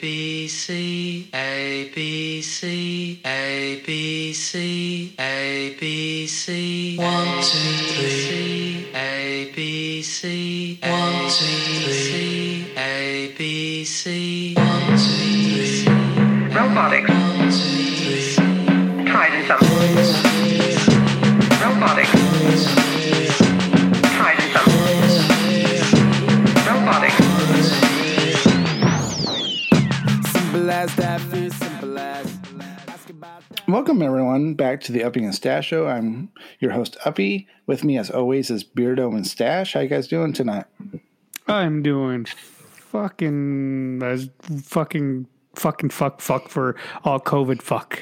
B 0.00 0.48
C 0.48 1.28
A 1.34 1.90
B 1.94 2.42
C 2.42 3.20
A 3.24 3.82
B 3.86 4.32
C 4.32 5.14
A 5.18 5.76
B 5.80 6.26
C 6.26 6.96
one 6.98 7.42
two 7.42 7.76
three 7.94 8.25
Welcome 33.68 34.00
everyone 34.00 34.54
back 34.54 34.80
to 34.82 34.92
the 34.92 35.02
Upping 35.02 35.24
and 35.24 35.34
Stash 35.34 35.66
Show. 35.66 35.88
I'm 35.88 36.30
your 36.60 36.70
host 36.70 36.96
Uppy. 37.04 37.48
With 37.66 37.82
me 37.82 37.98
as 37.98 38.10
always 38.10 38.48
is 38.48 38.62
Beardo 38.62 39.12
and 39.12 39.26
Stash. 39.26 39.74
How 39.74 39.80
you 39.80 39.88
guys 39.88 40.06
doing 40.06 40.32
tonight? 40.32 40.66
I'm 41.48 41.82
doing 41.82 42.26
fucking 42.26 44.04
as 44.04 44.30
fucking 44.62 45.26
fucking 45.56 45.90
fuck 45.90 46.20
fuck 46.20 46.48
for 46.48 46.76
all 47.02 47.18
COVID 47.18 47.60
fuck. 47.60 48.00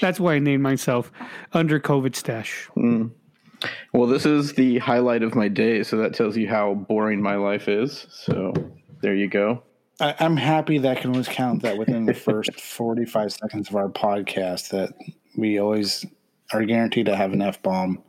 That's 0.00 0.18
why 0.18 0.34
I 0.34 0.38
named 0.40 0.64
myself 0.64 1.12
Under 1.52 1.78
COVID 1.78 2.16
Stash. 2.16 2.68
Hmm. 2.74 3.06
Well, 3.92 4.08
this 4.08 4.26
is 4.26 4.54
the 4.54 4.78
highlight 4.78 5.22
of 5.22 5.36
my 5.36 5.46
day, 5.46 5.84
so 5.84 5.96
that 5.98 6.14
tells 6.14 6.36
you 6.36 6.48
how 6.48 6.74
boring 6.74 7.22
my 7.22 7.36
life 7.36 7.68
is. 7.68 8.08
So 8.10 8.52
there 9.00 9.14
you 9.14 9.28
go. 9.28 9.62
I, 10.00 10.14
I'm 10.18 10.36
happy 10.36 10.78
that 10.78 10.98
can 10.98 11.10
always 11.10 11.28
count 11.28 11.62
that 11.62 11.78
within 11.78 12.06
the 12.06 12.14
first 12.14 12.60
45 12.60 13.32
seconds 13.32 13.68
of 13.68 13.76
our 13.76 13.88
podcast 13.88 14.70
that 14.70 14.92
we 15.36 15.58
always 15.58 16.04
are 16.52 16.64
guaranteed 16.64 17.06
to 17.06 17.16
have 17.16 17.32
an 17.32 17.42
F 17.42 17.62
bomb. 17.62 18.02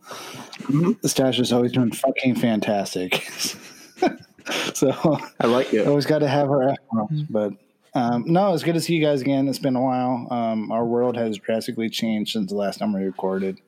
The 0.69 1.09
Stash 1.09 1.37
has 1.37 1.53
always 1.53 1.73
been 1.73 1.91
fucking 1.91 2.35
fantastic. 2.35 3.23
so 4.73 5.19
I 5.39 5.47
like 5.47 5.73
it. 5.73 5.87
always 5.87 6.05
got 6.05 6.19
to 6.19 6.27
have 6.27 6.49
our 6.49 6.69
F 6.69 6.77
bombs. 6.91 7.23
But 7.23 7.53
um, 7.93 8.25
no, 8.27 8.53
it's 8.53 8.63
good 8.63 8.73
to 8.73 8.81
see 8.81 8.95
you 8.95 9.01
guys 9.01 9.21
again. 9.21 9.47
It's 9.47 9.59
been 9.59 9.75
a 9.75 9.81
while. 9.81 10.27
Um, 10.29 10.71
our 10.71 10.85
world 10.85 11.15
has 11.15 11.37
drastically 11.37 11.89
changed 11.89 12.33
since 12.33 12.51
the 12.51 12.57
last 12.57 12.79
time 12.79 12.93
we 12.93 13.03
recorded. 13.03 13.59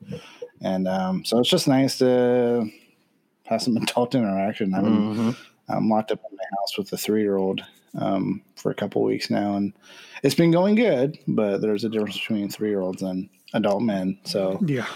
And 0.60 0.86
um, 0.86 1.24
so 1.24 1.38
it's 1.38 1.48
just 1.48 1.66
nice 1.66 1.98
to 1.98 2.68
have 3.44 3.62
some 3.62 3.76
adult 3.82 4.14
interaction. 4.14 4.74
I've 4.74 4.84
been 4.84 5.36
I'm 5.68 5.88
locked 5.88 6.10
up 6.12 6.20
in 6.30 6.36
my 6.36 6.44
house 6.58 6.78
with 6.78 6.92
a 6.92 6.96
three 6.96 7.22
year 7.22 7.36
old 7.36 7.62
um, 7.96 8.42
for 8.56 8.70
a 8.70 8.74
couple 8.74 9.02
weeks 9.02 9.30
now, 9.30 9.56
and 9.56 9.72
it's 10.22 10.34
been 10.34 10.50
going 10.50 10.74
good. 10.74 11.18
But 11.26 11.60
there's 11.60 11.84
a 11.84 11.88
difference 11.88 12.18
between 12.18 12.48
three 12.48 12.68
year 12.70 12.80
olds 12.80 13.02
and 13.02 13.28
adult 13.54 13.82
men. 13.82 14.18
So 14.24 14.58
Yeah. 14.66 14.86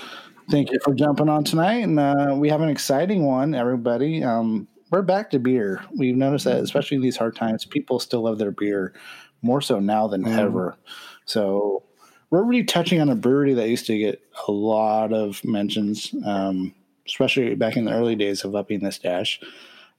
thank 0.51 0.71
you 0.71 0.79
for 0.85 0.95
jumping 0.95 1.29
on 1.29 1.45
tonight, 1.45 1.85
and 1.85 1.99
uh, 1.99 2.35
we 2.37 2.49
have 2.49 2.61
an 2.61 2.69
exciting 2.69 3.25
one, 3.25 3.55
everybody. 3.55 4.23
Um, 4.23 4.69
we're 4.91 5.03
back 5.03 5.31
to 5.31 5.39
beer. 5.39 5.83
We've 5.97 6.17
noticed 6.17 6.45
that, 6.45 6.61
especially 6.61 6.97
in 6.97 7.03
these 7.03 7.17
hard 7.17 7.35
times, 7.35 7.65
people 7.65 7.99
still 7.99 8.23
love 8.23 8.39
their 8.39 8.51
beer 8.51 8.93
more 9.41 9.63
so 9.63 9.81
now 9.81 10.07
than 10.07 10.27
ever. 10.27 10.77
So 11.25 11.83
we're 12.31 12.45
really 12.45 12.65
touching 12.65 13.01
on 13.01 13.09
a 13.09 13.15
brewery 13.17 13.55
that 13.55 13.69
used 13.69 13.87
to 13.87 13.97
get 13.99 14.21
a 14.49 14.53
lot 14.53 15.13
of 15.13 15.43
mentions, 15.45 16.15
um, 16.25 16.75
especially 17.07 17.55
back 17.55 17.77
in 17.77 17.85
the 17.87 17.93
early 17.93 18.17
days 18.17 18.45
of 18.45 18.55
upping 18.55 18.81
the 18.81 18.93
stash. 18.93 19.41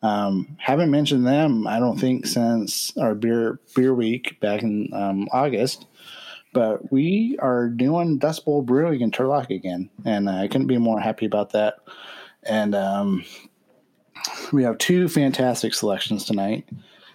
Um, 0.03 0.57
haven't 0.59 0.91
mentioned 0.91 1.25
them, 1.25 1.65
I 1.65 1.79
don't 1.79 1.97
think, 1.97 2.27
since 2.27 2.95
our 2.97 3.15
beer 3.15 3.59
beer 3.73 3.93
week 3.93 4.39
back 4.41 4.61
in 4.61 4.89
um, 4.93 5.27
August. 5.31 5.87
But 6.53 6.91
we 6.91 7.37
are 7.39 7.67
doing 7.67 8.19
Dust 8.19 8.45
Bowl 8.45 8.61
Brewing 8.61 9.01
in 9.01 9.09
Turlock 9.09 9.49
again, 9.49 9.89
and 10.05 10.29
I 10.29 10.47
couldn't 10.47 10.67
be 10.67 10.77
more 10.77 10.99
happy 10.99 11.25
about 11.25 11.53
that. 11.53 11.77
And 12.43 12.75
um, 12.75 13.23
we 14.51 14.63
have 14.63 14.77
two 14.77 15.07
fantastic 15.07 15.73
selections 15.73 16.25
tonight. 16.25 16.67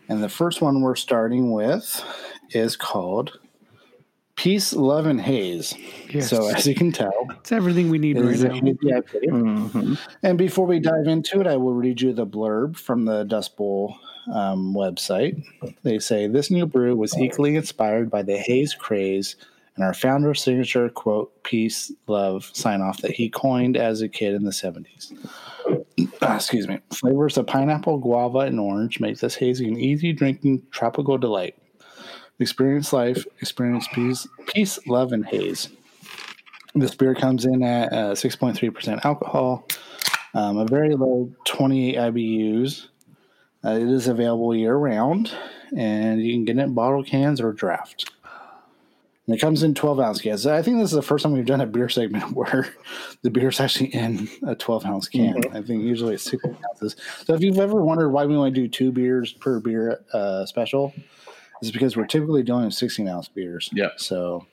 And 0.09 0.25
the 0.25 0.29
first 0.29 0.61
one 0.61 0.81
we're 0.81 0.97
starting 0.97 1.53
with 1.53 2.03
is 2.51 2.75
called 2.75 3.39
Peace, 4.39 4.73
Love, 4.73 5.07
and 5.07 5.21
Haze. 5.21 5.75
Yes. 6.11 6.31
So, 6.31 6.47
as 6.49 6.65
you 6.65 6.75
can 6.75 6.93
tell, 6.93 7.27
It's 7.41 7.51
everything 7.51 7.91
we 7.91 7.99
need 7.99 8.17
right 8.19 8.27
is 8.33 8.45
a 8.45 8.49
now. 8.49 8.55
hazy 8.55 8.77
IPA. 8.85 9.99
And 10.23 10.39
before 10.39 10.65
we 10.65 10.79
dive 10.79 11.09
into 11.09 11.41
it, 11.41 11.49
I 11.49 11.57
will 11.57 11.75
read 11.75 12.01
you 12.01 12.13
the 12.13 12.25
blurb 12.25 12.77
from 12.77 13.05
the 13.05 13.25
Dust 13.25 13.57
Bowl 13.57 13.97
um, 14.33 14.75
website. 14.75 15.43
They 15.83 15.99
say 15.99 16.29
this 16.29 16.53
new 16.53 16.67
brew 16.67 16.95
was 16.95 17.19
equally 17.19 17.57
inspired 17.57 18.11
by 18.13 18.23
the 18.23 18.39
haze 18.39 18.75
craze 18.75 19.35
and 19.75 19.85
our 19.85 19.93
founder's 19.95 20.41
signature 20.41 20.89
quote, 20.89 21.43
peace, 21.43 21.91
love 22.07 22.49
sign 22.53 22.81
off 22.81 23.01
that 23.03 23.13
he 23.13 23.29
coined 23.29 23.77
as 23.77 24.03
a 24.03 24.09
kid 24.09 24.35
in 24.35 24.45
the 24.45 24.51
70s. 24.53 25.13
Ah, 26.23 26.37
Excuse 26.37 26.69
me. 26.69 26.79
Flavors 26.91 27.37
of 27.37 27.47
pineapple, 27.47 27.99
guava, 27.99 28.39
and 28.39 28.59
orange 28.61 29.01
make 29.01 29.19
this 29.19 29.35
hazy 29.35 29.67
an 29.69 29.79
easy 29.79 30.13
drinking 30.13 30.63
tropical 30.71 31.19
delight. 31.19 31.57
Experience 32.41 32.93
life, 32.93 33.27
experience 33.41 33.89
peace, 33.93 34.29
peace, 34.47 34.79
love, 34.87 35.13
and 35.13 35.27
haze. 35.27 35.71
This 36.75 36.95
beer 36.95 37.15
comes 37.15 37.45
in 37.45 37.63
at 37.63 37.93
uh, 37.93 38.13
6.3% 38.13 39.05
alcohol, 39.05 39.67
um, 40.35 40.59
a 40.59 40.65
very 40.65 40.95
low 40.95 41.33
28 41.45 41.97
IBUs. 41.97 42.87
Uh, 43.65 43.71
it 43.71 43.89
is 43.89 44.07
available 44.07 44.55
year 44.55 44.77
round, 44.77 45.33
and 45.77 46.23
you 46.23 46.33
can 46.35 46.45
get 46.45 46.59
it 46.59 46.63
in 46.63 46.75
bottle 46.75 47.03
cans 47.03 47.41
or 47.41 47.53
draft. 47.53 48.13
And 49.27 49.37
it 49.37 49.41
comes 49.41 49.63
in 49.63 49.75
12 49.75 50.01
ounce 50.01 50.21
cans. 50.23 50.47
I 50.47 50.63
think 50.63 50.79
this 50.79 50.91
is 50.91 50.97
the 50.97 51.03
first 51.03 51.25
time 51.25 51.33
we've 51.33 51.45
done 51.45 51.61
a 51.61 51.67
beer 51.67 51.89
segment 51.89 52.33
where 52.35 52.73
the 53.23 53.31
beer 53.31 53.49
is 53.49 53.61
actually 53.61 53.89
in 53.89 54.29
a 54.47 54.55
12 54.55 54.87
ounce 54.87 55.09
can. 55.09 55.43
I 55.53 55.61
think 55.61 55.83
usually 55.83 56.15
it's 56.15 56.23
16 56.31 56.57
ounces. 56.71 56.97
So 57.27 57.35
if 57.35 57.43
you've 57.43 57.59
ever 57.59 57.83
wondered 57.83 58.11
why 58.11 58.27
we 58.27 58.37
only 58.37 58.53
do 58.53 58.69
two 58.69 58.93
beers 58.93 59.33
per 59.33 59.61
beer 59.61 60.05
uh, 60.15 60.47
special, 60.47 60.95
it's 61.61 61.71
because 61.71 61.97
we're 61.97 62.07
typically 62.07 62.43
doing 62.43 62.71
16 62.71 63.09
ounce 63.09 63.29
beers. 63.29 63.71
Yeah. 63.73 63.91
So 63.97 64.47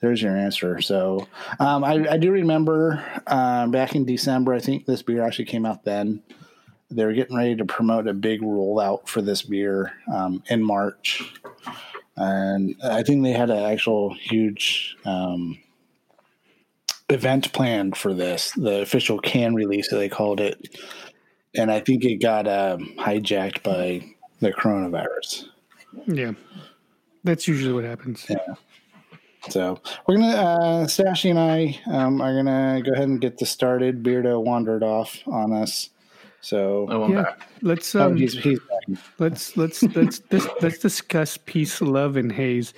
there's 0.00 0.20
your 0.20 0.36
answer. 0.36 0.80
So 0.80 1.26
um, 1.58 1.84
I, 1.84 2.06
I 2.10 2.16
do 2.18 2.30
remember 2.30 3.02
um, 3.26 3.70
back 3.70 3.94
in 3.94 4.04
December, 4.04 4.54
I 4.54 4.60
think 4.60 4.86
this 4.86 5.02
beer 5.02 5.22
actually 5.22 5.46
came 5.46 5.64
out 5.64 5.84
then. 5.84 6.22
They 6.90 7.04
were 7.04 7.14
getting 7.14 7.36
ready 7.36 7.56
to 7.56 7.64
promote 7.64 8.06
a 8.06 8.14
big 8.14 8.42
rollout 8.42 9.08
for 9.08 9.22
this 9.22 9.42
beer 9.42 9.92
um, 10.12 10.42
in 10.48 10.62
March. 10.62 11.22
And 12.16 12.76
I 12.84 13.02
think 13.02 13.22
they 13.22 13.32
had 13.32 13.50
an 13.50 13.64
actual 13.64 14.14
huge 14.14 14.96
um, 15.04 15.58
event 17.08 17.52
planned 17.52 17.96
for 17.96 18.14
this, 18.14 18.52
the 18.52 18.82
official 18.82 19.18
can 19.18 19.54
release, 19.54 19.88
they 19.90 20.08
called 20.08 20.40
it. 20.40 20.76
And 21.56 21.70
I 21.70 21.80
think 21.80 22.04
it 22.04 22.16
got 22.16 22.46
um, 22.46 22.94
hijacked 22.98 23.62
by 23.62 24.04
the 24.40 24.52
coronavirus. 24.52 25.48
Yeah. 26.06 26.32
That's 27.24 27.48
usually 27.48 27.72
what 27.72 27.84
happens. 27.84 28.26
Yeah. 28.28 28.36
So 29.48 29.80
we're 30.06 30.16
gonna 30.16 30.28
uh 30.28 30.84
Stashy 30.86 31.30
and 31.30 31.38
I 31.38 31.78
um, 31.86 32.20
are 32.20 32.34
gonna 32.34 32.80
go 32.82 32.92
ahead 32.92 33.08
and 33.08 33.20
get 33.20 33.38
this 33.38 33.50
started. 33.50 34.02
Beardo 34.02 34.42
wandered 34.42 34.82
off 34.82 35.18
on 35.26 35.52
us. 35.52 35.90
So 36.40 36.86
Oh, 36.90 37.04
I'm 37.04 37.12
Yeah. 37.12 37.22
back. 37.22 37.48
Let's 37.62 37.94
oh, 37.94 38.06
um 38.06 38.16
he's, 38.16 38.34
he's 38.34 38.58
back. 38.60 38.98
let's 39.18 39.56
let's 39.56 39.82
let's 39.82 40.22
let's, 40.30 40.46
let's 40.60 40.78
discuss 40.78 41.36
peace, 41.36 41.80
love, 41.80 42.16
and 42.16 42.32
haze. 42.32 42.72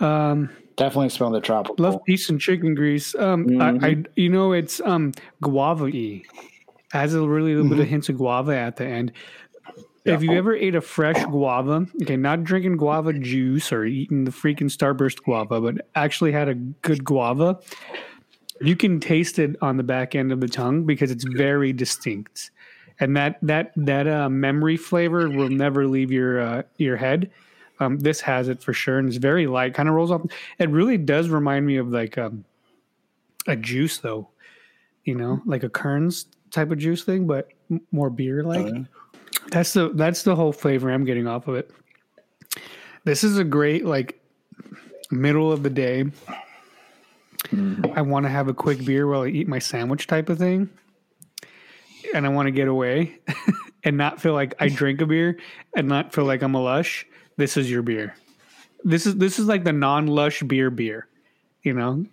Um 0.00 0.50
definitely 0.76 1.10
smell 1.10 1.30
the 1.30 1.40
tropical. 1.40 1.76
Love 1.78 2.00
peace 2.06 2.30
and 2.30 2.40
chicken 2.40 2.74
grease. 2.74 3.14
Um, 3.14 3.60
I, 3.60 3.88
I, 3.88 4.04
you 4.16 4.30
know, 4.30 4.52
it's 4.52 4.80
um 4.80 5.12
guava 5.42 5.84
y. 5.84 6.22
Has 6.92 7.14
a 7.14 7.20
really 7.20 7.54
little 7.54 7.70
bit 7.70 7.78
of 7.78 7.86
hints 7.86 8.08
of 8.08 8.16
guava 8.16 8.56
at 8.56 8.76
the 8.76 8.86
end. 8.86 9.12
If 10.04 10.22
you 10.22 10.32
ever 10.32 10.54
ate 10.54 10.74
a 10.74 10.80
fresh 10.80 11.22
guava, 11.26 11.86
okay, 12.02 12.16
not 12.16 12.42
drinking 12.42 12.78
guava 12.78 13.12
juice 13.12 13.70
or 13.70 13.84
eating 13.84 14.24
the 14.24 14.30
freaking 14.30 14.70
Starburst 14.70 15.22
guava, 15.22 15.60
but 15.60 15.86
actually 15.94 16.32
had 16.32 16.48
a 16.48 16.54
good 16.54 17.04
guava, 17.04 17.60
you 18.62 18.76
can 18.76 18.98
taste 18.98 19.38
it 19.38 19.56
on 19.60 19.76
the 19.76 19.82
back 19.82 20.14
end 20.14 20.32
of 20.32 20.40
the 20.40 20.48
tongue 20.48 20.84
because 20.84 21.10
it's 21.10 21.24
very 21.24 21.72
distinct, 21.72 22.50
and 22.98 23.14
that 23.16 23.38
that 23.42 23.72
that 23.76 24.06
uh, 24.08 24.28
memory 24.30 24.76
flavor 24.78 25.28
will 25.28 25.50
never 25.50 25.86
leave 25.86 26.10
your 26.10 26.40
uh, 26.40 26.62
your 26.78 26.96
head. 26.96 27.30
Um, 27.78 27.98
this 27.98 28.20
has 28.20 28.48
it 28.48 28.62
for 28.62 28.72
sure, 28.72 28.98
and 28.98 29.08
it's 29.08 29.16
very 29.16 29.46
light. 29.46 29.74
Kind 29.74 29.88
of 29.88 29.94
rolls 29.94 30.10
off. 30.10 30.22
It 30.58 30.70
really 30.70 30.98
does 30.98 31.28
remind 31.28 31.66
me 31.66 31.76
of 31.76 31.88
like 31.88 32.16
um, 32.18 32.44
a 33.46 33.56
juice, 33.56 33.98
though. 33.98 34.28
You 35.04 35.14
know, 35.14 35.40
like 35.46 35.62
a 35.62 35.70
Kern's 35.70 36.26
type 36.50 36.70
of 36.70 36.78
juice 36.78 37.04
thing, 37.04 37.26
but 37.26 37.48
m- 37.70 37.80
more 37.92 38.10
beer 38.10 38.42
like. 38.44 38.66
yeah. 38.66 38.82
That's 39.48 39.72
the 39.72 39.90
that's 39.90 40.22
the 40.22 40.36
whole 40.36 40.52
flavor 40.52 40.90
I'm 40.90 41.04
getting 41.04 41.26
off 41.26 41.48
of 41.48 41.56
it. 41.56 41.70
This 43.04 43.24
is 43.24 43.38
a 43.38 43.44
great 43.44 43.84
like 43.84 44.20
middle 45.10 45.50
of 45.50 45.62
the 45.62 45.70
day. 45.70 46.04
Mm. 47.46 47.96
I 47.96 48.02
want 48.02 48.24
to 48.26 48.30
have 48.30 48.48
a 48.48 48.54
quick 48.54 48.84
beer 48.84 49.06
while 49.06 49.22
I 49.22 49.28
eat 49.28 49.48
my 49.48 49.58
sandwich 49.58 50.06
type 50.06 50.28
of 50.28 50.38
thing. 50.38 50.68
And 52.14 52.26
I 52.26 52.28
want 52.28 52.46
to 52.46 52.52
get 52.52 52.68
away 52.68 53.18
and 53.84 53.96
not 53.96 54.20
feel 54.20 54.34
like 54.34 54.54
I 54.60 54.68
drink 54.68 55.00
a 55.00 55.06
beer 55.06 55.38
and 55.74 55.88
not 55.88 56.12
feel 56.12 56.24
like 56.24 56.42
I'm 56.42 56.54
a 56.54 56.62
lush. 56.62 57.06
This 57.36 57.56
is 57.56 57.70
your 57.70 57.82
beer. 57.82 58.14
This 58.84 59.06
is 59.06 59.16
this 59.16 59.38
is 59.38 59.46
like 59.46 59.64
the 59.64 59.72
non-lush 59.72 60.42
beer 60.42 60.70
beer. 60.70 61.06
You 61.62 61.74
know, 61.74 62.06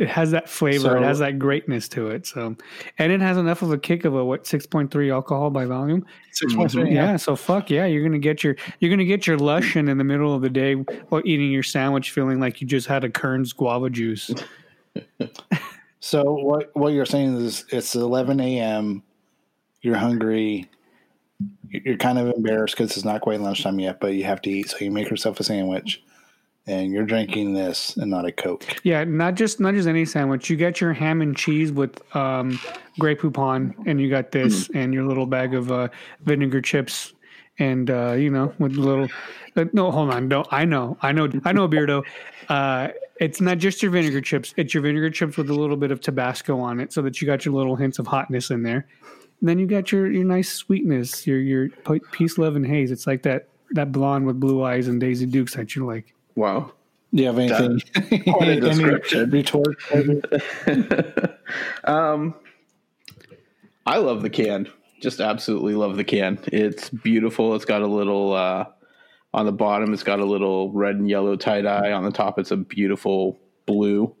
it 0.00 0.08
has 0.08 0.30
that 0.30 0.48
flavor. 0.48 0.96
it 0.96 1.02
has 1.02 1.18
that 1.18 1.38
greatness 1.38 1.88
to 1.90 2.08
it. 2.08 2.26
So, 2.26 2.56
and 2.98 3.12
it 3.12 3.20
has 3.20 3.36
enough 3.36 3.62
of 3.62 3.72
a 3.72 3.78
kick 3.78 4.04
of 4.04 4.14
a 4.14 4.24
what 4.24 4.46
six 4.46 4.66
point 4.66 4.90
three 4.90 5.10
alcohol 5.10 5.50
by 5.50 5.64
volume. 5.64 6.06
Six 6.32 6.54
point 6.54 6.70
three. 6.70 6.84
Mm-hmm. 6.84 6.94
Yeah, 6.94 7.16
so 7.16 7.36
fuck 7.36 7.70
yeah, 7.70 7.86
you're 7.86 8.02
gonna 8.02 8.18
get 8.18 8.42
your 8.44 8.56
you're 8.80 8.90
gonna 8.90 9.04
get 9.04 9.26
your 9.26 9.38
lushin 9.38 9.88
in 9.88 9.98
the 9.98 10.04
middle 10.04 10.34
of 10.34 10.42
the 10.42 10.50
day 10.50 10.74
while 10.74 11.22
eating 11.24 11.50
your 11.50 11.62
sandwich, 11.62 12.10
feeling 12.10 12.40
like 12.40 12.60
you 12.60 12.66
just 12.66 12.86
had 12.86 13.04
a 13.04 13.10
Kern's 13.10 13.52
guava 13.52 13.90
juice. 13.90 14.30
So 16.00 16.32
what 16.32 16.74
what 16.76 16.92
you're 16.92 17.06
saying 17.06 17.36
is 17.36 17.64
it's 17.70 17.94
11 17.94 18.40
a.m. 18.40 19.02
You're 19.82 19.96
hungry. 19.96 20.70
You're 21.68 21.96
kind 21.96 22.18
of 22.18 22.28
embarrassed 22.28 22.76
because 22.76 22.96
it's 22.96 23.04
not 23.04 23.20
quite 23.20 23.40
lunchtime 23.40 23.78
yet, 23.78 24.00
but 24.00 24.14
you 24.14 24.24
have 24.24 24.40
to 24.42 24.50
eat. 24.50 24.70
So 24.70 24.78
you 24.80 24.90
make 24.90 25.10
yourself 25.10 25.38
a 25.40 25.44
sandwich, 25.44 26.02
and 26.68 26.92
you're 26.92 27.04
drinking 27.04 27.54
this 27.54 27.96
and 27.96 28.10
not 28.10 28.26
a 28.26 28.32
Coke. 28.32 28.64
Yeah, 28.84 29.02
not 29.04 29.34
just 29.34 29.58
not 29.58 29.74
just 29.74 29.88
any 29.88 30.04
sandwich. 30.04 30.48
You 30.50 30.56
get 30.56 30.80
your 30.80 30.92
ham 30.92 31.22
and 31.22 31.36
cheese 31.36 31.72
with 31.72 32.00
um, 32.14 32.60
Grey 32.98 33.16
Poupon, 33.16 33.74
and 33.86 34.00
you 34.00 34.10
got 34.10 34.30
this, 34.30 34.70
and 34.74 34.92
your 34.92 35.04
little 35.04 35.26
bag 35.26 35.54
of 35.54 35.72
uh, 35.72 35.88
vinegar 36.24 36.60
chips, 36.60 37.14
and 37.58 37.90
uh, 37.90 38.12
you 38.12 38.30
know 38.30 38.52
with 38.58 38.76
a 38.76 38.80
little. 38.80 39.08
Uh, 39.56 39.64
no, 39.72 39.90
hold 39.90 40.12
on. 40.12 40.28
No, 40.28 40.44
I 40.50 40.64
know, 40.64 40.96
I 41.02 41.10
know, 41.10 41.28
I 41.44 41.52
know, 41.52 41.66
Beardo. 41.68 42.04
Uh, 42.48 42.88
it's 43.18 43.40
not 43.40 43.58
just 43.58 43.82
your 43.82 43.90
vinegar 43.90 44.20
chips. 44.20 44.54
It's 44.56 44.72
your 44.72 44.82
vinegar 44.82 45.10
chips 45.10 45.36
with 45.36 45.50
a 45.50 45.54
little 45.54 45.76
bit 45.76 45.90
of 45.90 46.00
Tabasco 46.00 46.60
on 46.60 46.80
it, 46.80 46.92
so 46.92 47.02
that 47.02 47.20
you 47.20 47.26
got 47.26 47.44
your 47.44 47.54
little 47.54 47.76
hints 47.76 47.98
of 47.98 48.06
hotness 48.06 48.50
in 48.50 48.62
there. 48.62 48.86
And 49.40 49.48
then 49.48 49.58
you 49.58 49.66
got 49.66 49.90
your 49.90 50.10
your 50.10 50.24
nice 50.24 50.52
sweetness, 50.52 51.26
your 51.26 51.38
your 51.38 51.68
peace, 52.12 52.36
love, 52.36 52.56
and 52.56 52.66
haze. 52.66 52.90
It's 52.90 53.06
like 53.06 53.22
that 53.22 53.48
that 53.70 53.90
blonde 53.90 54.26
with 54.26 54.38
blue 54.38 54.62
eyes 54.62 54.86
and 54.86 55.00
Daisy 55.00 55.26
Dukes 55.26 55.54
that 55.54 55.74
you 55.74 55.86
like. 55.86 56.14
Wow. 56.38 56.70
Do 57.12 57.20
you 57.20 57.26
have 57.26 57.38
anything? 57.40 57.80
Quite 58.32 58.48
a 58.48 58.60
description. 58.60 59.30
retort? 59.30 59.76
um, 61.84 62.32
I 63.84 63.98
love 63.98 64.22
the 64.22 64.30
can. 64.30 64.68
Just 65.00 65.18
absolutely 65.18 65.74
love 65.74 65.96
the 65.96 66.04
can. 66.04 66.38
It's 66.46 66.90
beautiful. 66.90 67.56
It's 67.56 67.64
got 67.64 67.82
a 67.82 67.88
little 67.88 68.34
uh, 68.34 68.66
on 69.34 69.46
the 69.46 69.52
bottom. 69.52 69.92
It's 69.92 70.04
got 70.04 70.20
a 70.20 70.24
little 70.24 70.70
red 70.70 70.94
and 70.94 71.10
yellow 71.10 71.34
tie 71.34 71.60
dye. 71.60 71.90
On 71.90 72.04
the 72.04 72.12
top, 72.12 72.38
it's 72.38 72.52
a 72.52 72.56
beautiful 72.56 73.36
blue. 73.66 74.14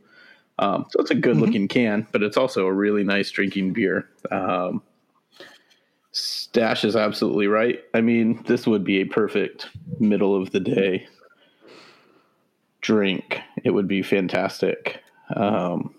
Um, 0.58 0.86
so 0.90 1.00
it's 1.00 1.12
a 1.12 1.14
good 1.14 1.36
looking 1.36 1.68
can, 1.68 2.04
but 2.10 2.24
it's 2.24 2.36
also 2.36 2.66
a 2.66 2.72
really 2.72 3.04
nice 3.04 3.30
drinking 3.30 3.74
beer. 3.74 4.08
Um, 4.32 4.82
Stash 6.10 6.84
is 6.84 6.96
absolutely 6.96 7.46
right. 7.46 7.78
I 7.94 8.00
mean, 8.00 8.42
this 8.48 8.66
would 8.66 8.82
be 8.82 9.02
a 9.02 9.04
perfect 9.04 9.68
middle 10.00 10.34
of 10.34 10.50
the 10.50 10.58
day 10.58 11.06
drink. 12.80 13.40
It 13.64 13.70
would 13.70 13.88
be 13.88 14.02
fantastic. 14.02 15.02
Um, 15.34 15.94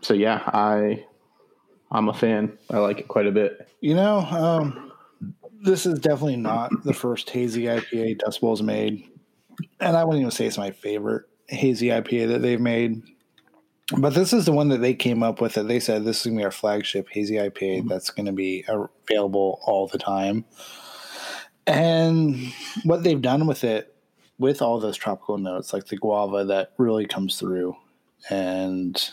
so 0.00 0.14
yeah, 0.14 0.42
I 0.46 1.04
I'm 1.90 2.08
a 2.08 2.14
fan. 2.14 2.58
I 2.70 2.78
like 2.78 3.00
it 3.00 3.08
quite 3.08 3.26
a 3.26 3.32
bit. 3.32 3.68
You 3.80 3.94
know, 3.94 4.18
um, 4.18 4.92
this 5.62 5.86
is 5.86 5.98
definitely 5.98 6.36
not 6.36 6.70
the 6.84 6.94
first 6.94 7.30
hazy 7.30 7.64
IPA 7.64 8.18
Dust 8.18 8.40
Bowl's 8.40 8.62
made, 8.62 9.08
and 9.80 9.96
I 9.96 10.04
wouldn't 10.04 10.20
even 10.20 10.30
say 10.30 10.46
it's 10.46 10.58
my 10.58 10.70
favorite 10.70 11.24
hazy 11.48 11.88
IPA 11.88 12.28
that 12.28 12.42
they've 12.42 12.60
made. 12.60 13.02
But 13.98 14.14
this 14.14 14.32
is 14.32 14.46
the 14.46 14.52
one 14.52 14.68
that 14.68 14.80
they 14.80 14.94
came 14.94 15.22
up 15.22 15.40
with. 15.40 15.54
That 15.54 15.68
they 15.68 15.80
said 15.80 16.04
this 16.04 16.20
is 16.20 16.26
gonna 16.26 16.38
be 16.38 16.44
our 16.44 16.50
flagship 16.50 17.08
hazy 17.10 17.34
IPA 17.34 17.88
that's 17.88 18.10
going 18.10 18.26
to 18.26 18.32
be 18.32 18.64
available 18.68 19.60
all 19.64 19.86
the 19.86 19.98
time. 19.98 20.44
And 21.66 22.52
what 22.84 23.02
they've 23.02 23.20
done 23.20 23.46
with 23.46 23.64
it, 23.64 23.91
with 24.38 24.62
all 24.62 24.80
those 24.80 24.96
tropical 24.96 25.38
notes, 25.38 25.72
like 25.72 25.86
the 25.86 25.96
guava 25.96 26.44
that 26.44 26.72
really 26.78 27.06
comes 27.06 27.38
through, 27.38 27.76
and 28.30 29.10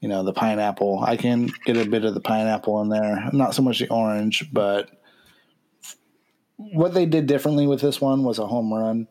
you 0.00 0.08
know 0.08 0.22
the 0.22 0.32
pineapple. 0.32 1.00
I 1.00 1.16
can 1.16 1.50
get 1.64 1.76
a 1.76 1.88
bit 1.88 2.04
of 2.04 2.14
the 2.14 2.20
pineapple 2.20 2.80
in 2.82 2.88
there, 2.88 3.28
not 3.32 3.54
so 3.54 3.62
much 3.62 3.78
the 3.78 3.88
orange, 3.88 4.52
but 4.52 4.90
what 6.58 6.92
they 6.92 7.06
did 7.06 7.26
differently 7.26 7.66
with 7.66 7.80
this 7.80 8.00
one 8.00 8.24
was 8.24 8.38
a 8.38 8.46
home 8.46 8.72
run. 8.74 9.06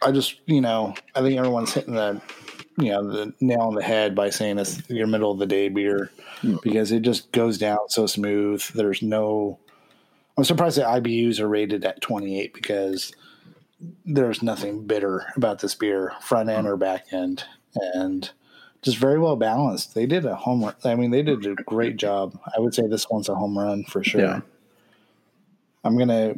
I 0.00 0.12
just, 0.12 0.40
you 0.46 0.60
know, 0.60 0.94
I 1.14 1.20
think 1.20 1.38
everyone's 1.38 1.74
hitting 1.74 1.94
the, 1.94 2.20
you 2.78 2.90
know, 2.90 3.08
the 3.08 3.34
nail 3.40 3.60
on 3.60 3.74
the 3.74 3.82
head 3.82 4.14
by 4.14 4.30
saying 4.30 4.58
it's 4.58 4.88
your 4.88 5.06
middle 5.06 5.32
of 5.32 5.38
the 5.38 5.46
day 5.46 5.68
beer 5.68 6.10
hmm. 6.40 6.56
because 6.62 6.92
it 6.92 7.00
just 7.00 7.30
goes 7.32 7.58
down 7.58 7.78
so 7.88 8.06
smooth. 8.06 8.62
There's 8.74 9.02
no, 9.02 9.58
I'm 10.38 10.44
surprised 10.44 10.78
that 10.78 10.86
IBUs 10.86 11.40
are 11.40 11.48
rated 11.48 11.84
at 11.84 12.00
28 12.00 12.54
because 12.54 13.12
there's 14.04 14.42
nothing 14.42 14.86
bitter 14.86 15.26
about 15.36 15.58
this 15.60 15.74
beer, 15.74 16.12
front 16.20 16.48
end 16.48 16.66
or 16.66 16.76
back 16.76 17.06
end, 17.12 17.44
and 17.74 18.30
just 18.82 18.96
very 18.98 19.18
well 19.18 19.36
balanced. 19.36 19.94
They 19.94 20.06
did 20.06 20.24
a 20.26 20.34
home 20.34 20.62
run. 20.64 20.74
I 20.84 20.94
mean, 20.94 21.10
they 21.10 21.22
did 21.22 21.44
a 21.46 21.54
great 21.62 21.96
job. 21.96 22.38
I 22.56 22.60
would 22.60 22.74
say 22.74 22.86
this 22.86 23.08
one's 23.10 23.28
a 23.28 23.34
home 23.34 23.58
run 23.58 23.84
for 23.84 24.02
sure. 24.04 24.20
Yeah. 24.20 24.40
I'm 25.84 25.96
gonna. 25.98 26.34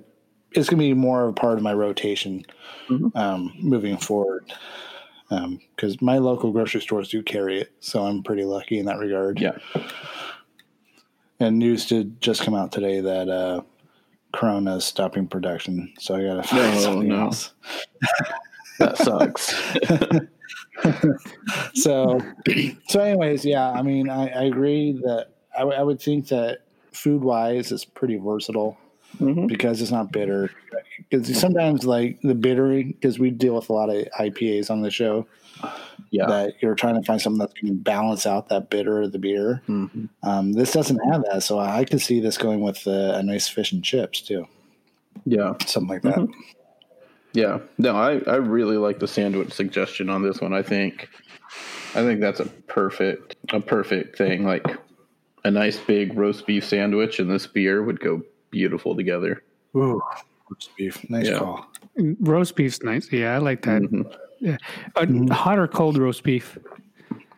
It's 0.52 0.68
gonna 0.68 0.80
be 0.82 0.94
more 0.94 1.24
of 1.24 1.30
a 1.30 1.32
part 1.32 1.56
of 1.58 1.62
my 1.62 1.74
rotation 1.74 2.44
Mm-hmm. 2.88 3.16
um, 3.16 3.52
moving 3.58 3.96
forward 3.96 4.52
because 5.30 6.00
my 6.02 6.18
local 6.18 6.52
grocery 6.52 6.82
stores 6.82 7.08
do 7.08 7.22
carry 7.22 7.60
it, 7.60 7.72
so 7.80 8.04
I'm 8.04 8.22
pretty 8.22 8.44
lucky 8.44 8.78
in 8.78 8.86
that 8.86 8.98
regard. 8.98 9.40
Yeah. 9.40 9.56
And 11.40 11.58
news 11.58 11.86
did 11.86 12.20
just 12.20 12.42
come 12.42 12.54
out 12.54 12.72
today 12.72 13.00
that 13.00 13.28
uh, 13.28 13.62
Corona 14.34 14.76
is 14.76 14.84
stopping 14.84 15.26
production, 15.28 15.92
so 15.98 16.16
I 16.16 16.22
gotta 16.22 16.42
find 16.42 16.74
No, 16.74 16.80
something 16.80 17.08
no. 17.08 17.20
else. 17.20 17.52
That 18.80 18.98
sucks. 18.98 19.54
so 21.74 22.20
so 22.88 23.00
anyways 23.00 23.44
yeah 23.44 23.70
i 23.70 23.80
mean 23.82 24.10
i, 24.10 24.26
I 24.28 24.42
agree 24.44 24.92
that 25.04 25.28
I, 25.54 25.60
w- 25.60 25.78
I 25.78 25.82
would 25.82 26.02
think 26.02 26.26
that 26.28 26.58
food 26.92 27.22
wise 27.22 27.70
it's 27.70 27.84
pretty 27.84 28.16
versatile 28.16 28.76
Mhm. 29.20 29.48
because 29.48 29.80
it's 29.80 29.90
not 29.90 30.12
bitter 30.12 30.50
because 31.10 31.38
sometimes 31.38 31.84
like 31.84 32.20
the 32.22 32.34
bitter 32.34 32.82
because 32.82 33.18
we 33.18 33.30
deal 33.30 33.54
with 33.54 33.68
a 33.68 33.72
lot 33.72 33.88
of 33.90 34.06
ipas 34.20 34.70
on 34.70 34.82
the 34.82 34.90
show 34.90 35.26
yeah. 36.10 36.26
that 36.26 36.54
you're 36.60 36.74
trying 36.74 36.94
to 36.96 37.02
find 37.02 37.20
something 37.20 37.38
that's 37.38 37.54
going 37.54 37.72
to 37.74 37.80
balance 37.80 38.26
out 38.26 38.48
that 38.48 38.70
bitter 38.70 39.02
of 39.02 39.12
the 39.12 39.18
beer 39.18 39.62
Mhm. 39.68 40.08
um, 40.22 40.52
this 40.52 40.72
doesn't 40.72 40.98
have 41.10 41.22
that 41.30 41.42
so 41.42 41.58
i 41.58 41.84
could 41.84 42.00
see 42.00 42.20
this 42.20 42.36
going 42.38 42.60
with 42.60 42.86
uh, 42.86 43.12
a 43.14 43.22
nice 43.22 43.48
fish 43.48 43.72
and 43.72 43.84
chips 43.84 44.20
too 44.20 44.46
Yeah. 45.24 45.54
something 45.66 45.88
like 45.88 46.02
that 46.02 46.28
Yeah. 47.32 47.58
No, 47.78 47.96
I, 47.96 48.20
I 48.30 48.36
really 48.36 48.76
like 48.76 49.00
the 49.00 49.08
sandwich 49.08 49.52
suggestion 49.52 50.08
on 50.08 50.22
this 50.22 50.40
one. 50.40 50.52
I 50.52 50.62
think 50.62 51.08
I 51.96 52.02
think 52.02 52.20
that's 52.20 52.38
a 52.38 52.46
perfect 52.68 53.34
a 53.52 53.58
perfect 53.58 54.16
thing. 54.16 54.44
Like 54.44 54.64
a 55.44 55.50
nice 55.50 55.76
big 55.76 56.16
roast 56.16 56.46
beef 56.46 56.64
sandwich 56.64 57.18
and 57.18 57.28
this 57.28 57.48
beer 57.48 57.82
would 57.82 57.98
go 57.98 58.22
beautiful 58.54 58.94
together. 58.96 59.42
Ooh, 59.76 60.00
roast 60.48 60.70
beef 60.76 61.10
nice 61.10 61.26
Yeah. 61.28 61.38
call 61.38 61.66
Roast 62.20 62.54
beef's 62.56 62.82
nice. 62.82 63.12
Yeah, 63.12 63.34
I 63.34 63.38
like 63.38 63.62
that. 63.62 63.82
Mhm. 63.82 64.12
Yeah, 64.40 64.56
uh, 64.96 65.06
hot 65.34 65.58
or 65.58 65.66
cold 65.68 65.98
roast 65.98 66.22
beef. 66.22 66.56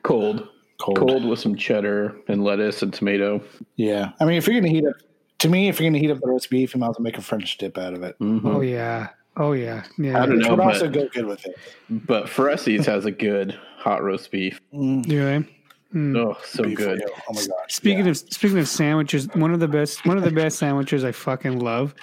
Cold. 0.02 0.48
cold. 0.78 0.98
Cold 0.98 1.24
with 1.24 1.38
some 1.38 1.56
cheddar 1.56 2.14
and 2.28 2.44
lettuce 2.44 2.82
and 2.82 2.92
tomato. 2.92 3.40
Yeah, 3.76 4.10
I 4.20 4.26
mean, 4.26 4.36
if 4.36 4.46
you're 4.46 4.60
gonna 4.60 4.72
heat 4.72 4.84
up, 4.86 4.96
to 5.38 5.48
me, 5.48 5.68
if 5.68 5.80
you're 5.80 5.88
gonna 5.88 5.98
heat 5.98 6.10
up 6.10 6.20
the 6.20 6.28
roast 6.28 6.50
beef, 6.50 6.74
you 6.74 6.80
might 6.80 6.90
as 6.90 6.96
well 6.98 7.04
make 7.04 7.16
a 7.16 7.22
French 7.22 7.56
dip 7.56 7.78
out 7.78 7.94
of 7.94 8.02
it. 8.02 8.14
Oh 8.20 8.60
yeah. 8.60 9.08
Oh 9.38 9.52
yeah. 9.52 9.84
Yeah. 9.98 10.22
I 10.22 10.26
don't 10.26 10.38
know, 10.38 10.50
would 10.50 10.60
also 10.60 10.86
but, 10.88 10.92
go 10.94 11.08
good 11.08 11.26
with 11.26 11.46
it. 11.46 11.56
but 11.90 12.26
Fressi's 12.26 12.84
has 12.86 13.04
a 13.06 13.10
good 13.10 13.58
hot 13.78 14.02
roast 14.02 14.30
beef. 14.30 14.60
Do 14.72 15.44
they? 15.92 16.18
Oh, 16.20 16.36
so 16.44 16.64
Beef 16.64 16.76
good. 16.76 17.02
oil. 17.02 17.08
Oh 17.28 17.32
my 17.34 17.46
god! 17.46 17.54
Speaking 17.68 18.06
of 18.08 18.16
speaking 18.16 18.58
of 18.58 18.68
sandwiches, 18.68 19.28
one 19.34 19.52
of 19.52 19.60
the 19.60 19.68
best 19.68 20.04
one 20.06 20.16
of 20.18 20.24
the 20.24 20.30
best 20.30 20.58
sandwiches 20.58 21.04
I 21.04 21.12
fucking 21.12 21.58
love, 21.60 21.94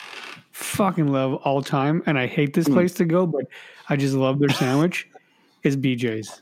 fucking 0.52 1.08
love 1.08 1.36
all 1.44 1.62
time, 1.62 2.02
and 2.06 2.18
I 2.18 2.28
hate 2.28 2.54
this 2.54 2.68
place 2.68 2.94
to 2.96 3.06
go, 3.06 3.26
but 3.26 3.46
I 3.90 3.96
just 3.96 4.14
love 4.16 4.40
their 4.40 4.50
sandwich. 4.50 5.08
Is 5.64 5.78
BJ's. 5.78 6.42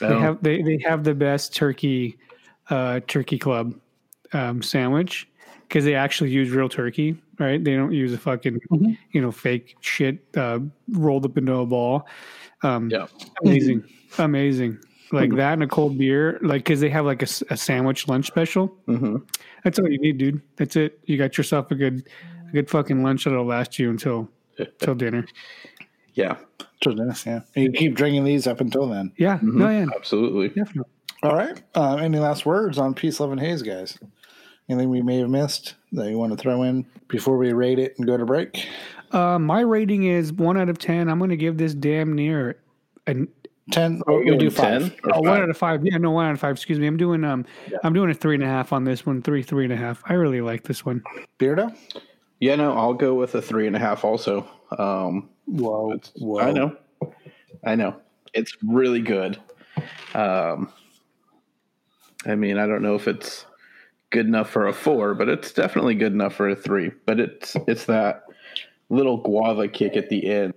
They 0.00 0.06
Oh, 0.06 0.18
have 0.18 0.42
they, 0.42 0.60
they 0.62 0.78
have 0.84 1.04
the 1.04 1.14
best 1.14 1.54
turkey 1.54 2.18
uh, 2.68 3.00
turkey 3.06 3.38
club 3.38 3.74
um, 4.34 4.62
sandwich 4.62 5.26
because 5.68 5.84
they 5.84 5.94
actually 5.94 6.30
use 6.30 6.50
real 6.50 6.68
turkey, 6.68 7.16
right? 7.38 7.62
They 7.62 7.74
don't 7.74 7.92
use 7.92 8.12
a 8.12 8.18
fucking 8.18 8.60
you 9.12 9.20
know 9.22 9.30
fake 9.32 9.76
shit 9.80 10.18
uh, 10.36 10.58
rolled 10.90 11.24
up 11.24 11.38
into 11.38 11.54
a 11.54 11.64
ball. 11.66 12.06
Um, 12.62 12.90
yeah. 12.90 13.06
amazing, 13.42 13.84
amazing. 14.18 14.78
Like 15.12 15.34
that 15.36 15.54
and 15.54 15.62
a 15.62 15.66
cold 15.66 15.98
beer, 15.98 16.38
like 16.40 16.62
because 16.64 16.80
they 16.80 16.88
have 16.90 17.04
like 17.04 17.22
a, 17.22 17.26
a 17.50 17.56
sandwich 17.56 18.06
lunch 18.06 18.26
special. 18.26 18.68
hmm 18.86 19.16
That's 19.64 19.78
all 19.78 19.88
you 19.90 19.98
need, 19.98 20.18
dude. 20.18 20.40
That's 20.56 20.76
it. 20.76 21.00
You 21.04 21.18
got 21.18 21.36
yourself 21.36 21.70
a 21.70 21.74
good, 21.74 22.08
a 22.48 22.52
good 22.52 22.70
fucking 22.70 23.02
lunch 23.02 23.24
that'll 23.24 23.44
last 23.44 23.78
you 23.78 23.90
until, 23.90 24.28
till 24.78 24.94
dinner. 24.94 25.26
Yeah. 26.14 26.36
Sure 26.82 26.94
does, 26.94 27.26
yeah. 27.26 27.40
And 27.56 27.64
you 27.64 27.72
keep 27.72 27.94
drinking 27.94 28.24
these 28.24 28.46
up 28.46 28.60
until 28.60 28.86
then. 28.88 29.12
Yeah, 29.16 29.38
no, 29.42 29.68
yeah, 29.68 29.86
Absolutely. 29.96 30.48
definitely. 30.48 30.90
All 31.22 31.34
right. 31.36 31.60
Uh, 31.74 31.96
any 31.96 32.18
last 32.18 32.46
words 32.46 32.78
on 32.78 32.94
Peace, 32.94 33.20
Love, 33.20 33.32
and 33.32 33.40
Haze, 33.40 33.62
guys? 33.62 33.98
Anything 34.68 34.88
we 34.90 35.02
may 35.02 35.18
have 35.18 35.28
missed 35.28 35.74
that 35.92 36.08
you 36.08 36.16
want 36.16 36.32
to 36.32 36.38
throw 36.38 36.62
in 36.62 36.86
before 37.08 37.36
we 37.36 37.52
rate 37.52 37.78
it 37.78 37.94
and 37.98 38.06
go 38.06 38.16
to 38.16 38.24
break? 38.24 38.66
Uh, 39.10 39.38
my 39.38 39.60
rating 39.60 40.04
is 40.04 40.32
one 40.32 40.56
out 40.56 40.68
of 40.68 40.78
ten. 40.78 41.10
I'm 41.10 41.18
going 41.18 41.30
to 41.30 41.36
give 41.36 41.58
this 41.58 41.74
damn 41.74 42.14
near 42.14 42.56
an 43.06 43.28
Ten. 43.70 44.02
Are 44.06 44.14
we 44.14 44.20
we 44.20 44.26
going 44.26 44.38
do 44.38 44.50
10 44.50 44.90
five. 44.90 45.00
or 45.04 45.16
oh, 45.16 45.20
one 45.20 45.24
five? 45.28 45.42
out 45.42 45.50
of 45.50 45.56
five. 45.56 45.84
Yeah, 45.84 45.98
no, 45.98 46.10
one 46.10 46.26
out 46.26 46.32
of 46.32 46.40
five. 46.40 46.56
Excuse 46.56 46.78
me. 46.78 46.86
I'm 46.86 46.96
doing 46.96 47.24
um, 47.24 47.44
I'm 47.84 47.92
doing 47.92 48.10
a 48.10 48.14
three 48.14 48.34
and 48.34 48.44
a 48.44 48.48
half 48.48 48.72
on 48.72 48.84
this 48.84 49.06
one. 49.06 49.22
Three, 49.22 49.42
three 49.42 49.64
and 49.64 49.72
a 49.72 49.76
half. 49.76 50.02
I 50.06 50.14
really 50.14 50.40
like 50.40 50.64
this 50.64 50.84
one. 50.84 51.02
Beardo. 51.38 51.76
Yeah, 52.40 52.56
no, 52.56 52.72
I'll 52.72 52.94
go 52.94 53.14
with 53.14 53.34
a 53.34 53.42
three 53.42 53.66
and 53.66 53.76
a 53.76 53.78
half. 53.78 54.04
Also, 54.04 54.48
um, 54.78 55.28
Whoa. 55.46 55.98
Whoa. 56.16 56.40
I 56.40 56.52
know, 56.52 56.76
I 57.64 57.74
know, 57.74 57.96
it's 58.32 58.56
really 58.62 59.00
good. 59.00 59.38
Um, 60.14 60.72
I 62.26 62.34
mean, 62.34 62.58
I 62.58 62.66
don't 62.66 62.82
know 62.82 62.94
if 62.94 63.08
it's 63.08 63.46
good 64.10 64.26
enough 64.26 64.48
for 64.48 64.68
a 64.68 64.72
four, 64.72 65.14
but 65.14 65.28
it's 65.28 65.52
definitely 65.52 65.94
good 65.94 66.12
enough 66.12 66.34
for 66.34 66.48
a 66.48 66.56
three. 66.56 66.92
But 67.04 67.20
it's 67.20 67.56
it's 67.66 67.84
that 67.86 68.24
little 68.88 69.18
guava 69.18 69.68
kick 69.68 69.96
at 69.96 70.08
the 70.08 70.30
end. 70.30 70.54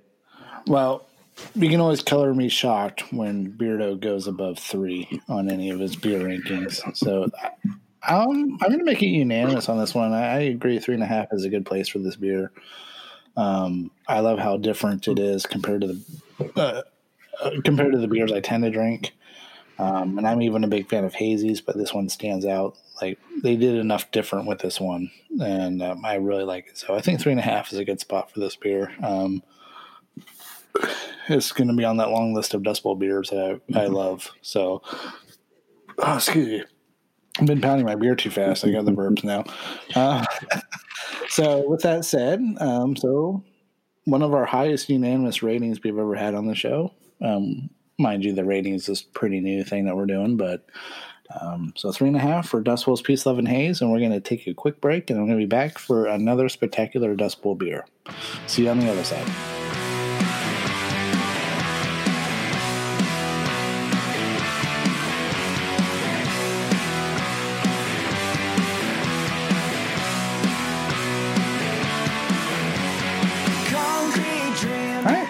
Well, 0.68 1.08
you 1.56 1.70
can 1.70 1.80
always 1.80 2.02
color 2.02 2.34
me 2.34 2.50
shocked 2.50 3.12
when 3.14 3.52
Beardo 3.52 4.00
goes 4.00 4.28
above 4.28 4.60
three 4.60 5.22
on 5.28 5.50
any 5.50 5.70
of 5.70 5.80
his 5.80 5.96
beer 5.96 6.20
rankings. 6.20 6.82
So 6.96 7.30
um, 8.08 8.58
I'm 8.62 8.68
going 8.68 8.80
to 8.80 8.86
make 8.86 9.02
it 9.02 9.08
unanimous 9.08 9.70
on 9.70 9.78
this 9.78 9.94
one. 9.96 10.14
I, 10.14 10.24
I 10.24 10.40
agree, 10.40 10.80
three 10.80 10.96
and 10.96 11.04
a 11.04 11.08
half 11.08 11.28
is 11.32 11.46
a 11.46 11.50
good 11.50 11.66
place 11.66 11.88
for 11.88 12.00
this 12.00 12.16
beer. 12.16 12.52
Um, 13.36 13.92
I 14.08 14.20
love 14.20 14.40
how 14.40 14.58
different 14.58 15.08
it 15.08 15.20
is 15.20 15.46
compared 15.46 15.82
to 15.82 15.88
the 15.88 16.52
uh, 16.56 16.82
uh, 17.42 17.52
compared 17.64 17.94
to 17.94 17.98
the 17.98 18.08
beers 18.08 18.32
I 18.32 18.40
tend 18.40 18.64
to 18.64 18.70
drink. 18.70 19.14
Um, 19.80 20.18
and 20.20 20.28
I'm 20.28 20.42
even 20.42 20.64
a 20.64 20.68
big 20.68 20.88
fan 20.88 21.04
of 21.04 21.14
hazies, 21.14 21.64
but 21.66 21.76
this 21.76 21.94
one 21.94 22.10
stands 22.10 22.46
out. 22.46 22.78
Like 23.02 23.20
they 23.42 23.56
did 23.56 23.76
enough 23.76 24.12
different 24.12 24.46
with 24.46 24.60
this 24.60 24.80
one, 24.80 25.10
and 25.42 25.82
um, 25.82 26.06
I 26.06 26.16
really 26.16 26.44
like 26.44 26.68
it. 26.68 26.78
So 26.78 26.94
I 26.94 27.02
think 27.02 27.20
three 27.20 27.32
and 27.32 27.40
a 27.40 27.44
half 27.44 27.74
is 27.74 27.80
a 27.80 27.86
good 27.86 28.00
spot 28.00 28.32
for 28.32 28.40
this 28.40 28.56
beer. 28.56 28.92
Um, 29.02 29.42
it's 31.28 31.52
going 31.52 31.68
to 31.68 31.74
be 31.74 31.86
on 31.86 31.98
that 31.98 32.10
long 32.10 32.34
list 32.34 32.54
of 32.54 32.64
Dust 32.64 32.84
Bowl 32.84 32.96
beers 32.96 33.30
that 33.30 33.62
I, 33.74 33.82
I 33.82 33.86
love. 33.88 34.32
So, 34.42 34.82
oh, 35.98 36.16
excuse 36.16 36.48
me. 36.48 36.64
I've 37.40 37.48
been 37.48 37.62
pounding 37.62 37.88
my 37.88 37.96
beer 37.96 38.16
too 38.16 38.30
fast. 38.30 38.64
I 38.64 38.72
got 38.72 38.86
the 38.86 38.92
burps 38.92 39.24
now. 39.24 39.44
Uh, 39.96 40.24
so, 41.30 41.68
with 41.68 41.82
that 41.82 42.06
said, 42.06 42.40
um, 42.60 42.96
so 42.96 43.44
one 44.06 44.22
of 44.22 44.34
our 44.34 44.46
highest 44.46 44.90
unanimous 44.90 45.42
ratings 45.42 45.82
we've 45.82 45.98
ever 45.98 46.16
had 46.16 46.36
on 46.36 46.46
the 46.46 46.56
show. 46.56 46.94
Um, 47.22 47.70
mind 47.98 48.24
you, 48.24 48.34
the 48.34 48.44
ratings 48.44 48.90
is 48.90 49.02
a 49.02 49.18
pretty 49.18 49.40
new 49.40 49.64
thing 49.64 49.86
that 49.86 49.96
we're 49.96 50.06
doing, 50.06 50.38
but 50.38 50.66
um, 51.42 51.74
so 51.76 51.92
three 51.92 52.08
and 52.08 52.18
a 52.18 52.20
half 52.20 52.48
for 52.50 52.62
Dust 52.62 52.86
Bowl's 52.86 53.02
Peace, 53.02 53.26
Love, 53.26 53.40
and 53.40 53.48
Haze, 53.48 53.82
and 53.82 53.92
we're 53.92 54.00
going 54.00 54.12
to 54.12 54.20
take 54.20 54.46
a 54.46 54.54
quick 54.54 54.82
break, 54.82 55.10
and 55.10 55.18
I'm 55.18 55.26
going 55.26 55.40
to 55.40 55.44
be 55.44 55.50
back 55.50 55.80
for 55.80 56.06
another 56.06 56.50
spectacular 56.50 57.16
Dust 57.16 57.42
Bowl 57.42 57.56
beer. 57.56 57.86
See 58.46 58.64
you 58.64 58.70
on 58.70 58.80
the 58.80 58.92
other 58.92 59.04
side. 59.04 59.63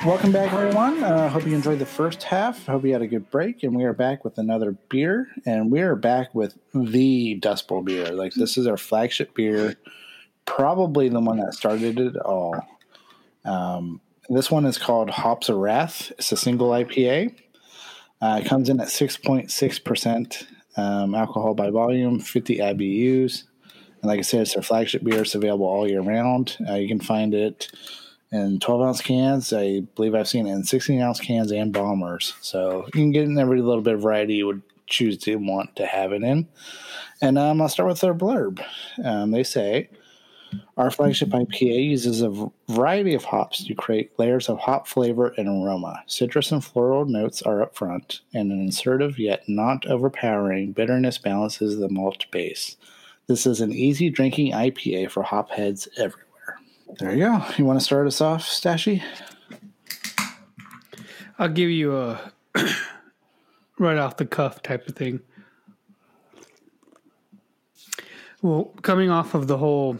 Welcome 0.05 0.33
back, 0.33 0.51
everyone. 0.51 1.01
Uh, 1.01 1.29
hope 1.29 1.45
you 1.45 1.55
enjoyed 1.55 1.79
the 1.79 1.85
first 1.85 2.23
half. 2.23 2.65
Hope 2.65 2.83
you 2.83 2.91
had 2.91 3.01
a 3.01 3.07
good 3.07 3.29
break, 3.31 3.63
and 3.63 3.73
we 3.73 3.85
are 3.85 3.93
back 3.93 4.25
with 4.25 4.37
another 4.37 4.73
beer, 4.89 5.29
and 5.45 5.71
we 5.71 5.79
are 5.79 5.95
back 5.95 6.35
with 6.35 6.57
the 6.73 7.35
Dust 7.35 7.69
Bowl 7.69 7.81
beer. 7.81 8.11
Like 8.11 8.33
this 8.33 8.57
is 8.57 8.67
our 8.67 8.75
flagship 8.75 9.33
beer, 9.33 9.75
probably 10.45 11.07
the 11.07 11.21
one 11.21 11.37
that 11.37 11.53
started 11.53 11.99
it 11.99 12.17
all. 12.17 12.55
Um, 13.45 14.01
this 14.27 14.51
one 14.51 14.65
is 14.65 14.77
called 14.77 15.09
Hops 15.09 15.47
of 15.47 15.57
Wrath. 15.57 16.11
It's 16.17 16.31
a 16.33 16.37
single 16.37 16.71
IPA. 16.71 17.35
Uh, 18.21 18.41
it 18.43 18.47
comes 18.47 18.67
in 18.67 18.81
at 18.81 18.89
six 18.89 19.15
point 19.15 19.51
six 19.51 19.79
percent 19.79 20.47
um, 20.75 21.15
alcohol 21.15 21.53
by 21.53 21.69
volume, 21.69 22.19
fifty 22.19 22.57
IBUs, 22.57 23.43
and 24.01 24.09
like 24.09 24.19
I 24.19 24.23
said, 24.23 24.41
it's 24.41 24.55
our 24.55 24.63
flagship 24.63 25.03
beer. 25.03 25.21
It's 25.21 25.35
available 25.35 25.65
all 25.65 25.87
year 25.87 26.01
round. 26.01 26.57
Uh, 26.67 26.75
you 26.75 26.89
can 26.89 26.99
find 26.99 27.33
it 27.33 27.71
in 28.33 28.59
12 28.59 28.81
ounce 28.81 29.01
cans. 29.01 29.53
I 29.53 29.81
believe 29.95 30.15
I've 30.15 30.27
seen 30.27 30.47
it 30.47 30.51
in 30.51 30.63
16 30.63 30.99
ounce 30.99 31.19
cans 31.19 31.51
and 31.51 31.71
bombers. 31.71 32.33
So 32.41 32.85
you 32.87 32.91
can 32.91 33.11
get 33.11 33.25
in 33.25 33.37
every 33.37 33.61
little 33.61 33.81
bit 33.81 33.93
of 33.93 34.01
variety 34.01 34.35
you 34.35 34.47
would 34.47 34.63
choose 34.87 35.17
to 35.19 35.35
want 35.35 35.75
to 35.77 35.85
have 35.85 36.11
it 36.11 36.23
in. 36.23 36.47
And 37.21 37.37
um, 37.37 37.61
I'll 37.61 37.69
start 37.69 37.87
with 37.87 38.01
their 38.01 38.13
blurb. 38.13 38.63
Um, 39.03 39.31
they 39.31 39.43
say, 39.43 39.89
our 40.77 40.91
flagship 40.91 41.29
IPA 41.29 41.89
uses 41.89 42.21
a 42.21 42.51
variety 42.67 43.13
of 43.13 43.23
hops 43.23 43.63
to 43.63 43.73
create 43.73 44.17
layers 44.19 44.49
of 44.49 44.59
hop 44.59 44.87
flavor 44.87 45.33
and 45.37 45.47
aroma. 45.47 46.03
Citrus 46.05 46.51
and 46.51 46.63
floral 46.63 47.05
notes 47.05 47.41
are 47.41 47.61
up 47.61 47.75
front, 47.75 48.21
and 48.33 48.51
an 48.51 48.67
assertive 48.67 49.17
yet 49.17 49.47
not 49.47 49.87
overpowering 49.87 50.73
bitterness 50.73 51.17
balances 51.17 51.77
the 51.77 51.89
malt 51.89 52.25
base. 52.31 52.77
This 53.27 53.47
is 53.47 53.61
an 53.61 53.71
easy 53.71 54.09
drinking 54.09 54.51
IPA 54.51 55.09
for 55.09 55.23
hop 55.23 55.49
heads 55.51 55.87
everywhere. 55.97 56.32
There 56.99 57.11
you 57.11 57.25
go. 57.25 57.43
You 57.57 57.65
want 57.65 57.79
to 57.79 57.85
start 57.85 58.05
us 58.05 58.21
off, 58.21 58.43
Stashy? 58.43 59.01
I'll 61.39 61.49
give 61.49 61.71
you 61.71 61.97
a 61.97 62.31
right 63.79 63.97
off 63.97 64.17
the 64.17 64.25
cuff 64.25 64.61
type 64.61 64.87
of 64.87 64.95
thing. 64.95 65.19
Well, 68.43 68.65
coming 68.83 69.09
off 69.09 69.33
of 69.33 69.47
the 69.47 69.57
whole 69.57 69.97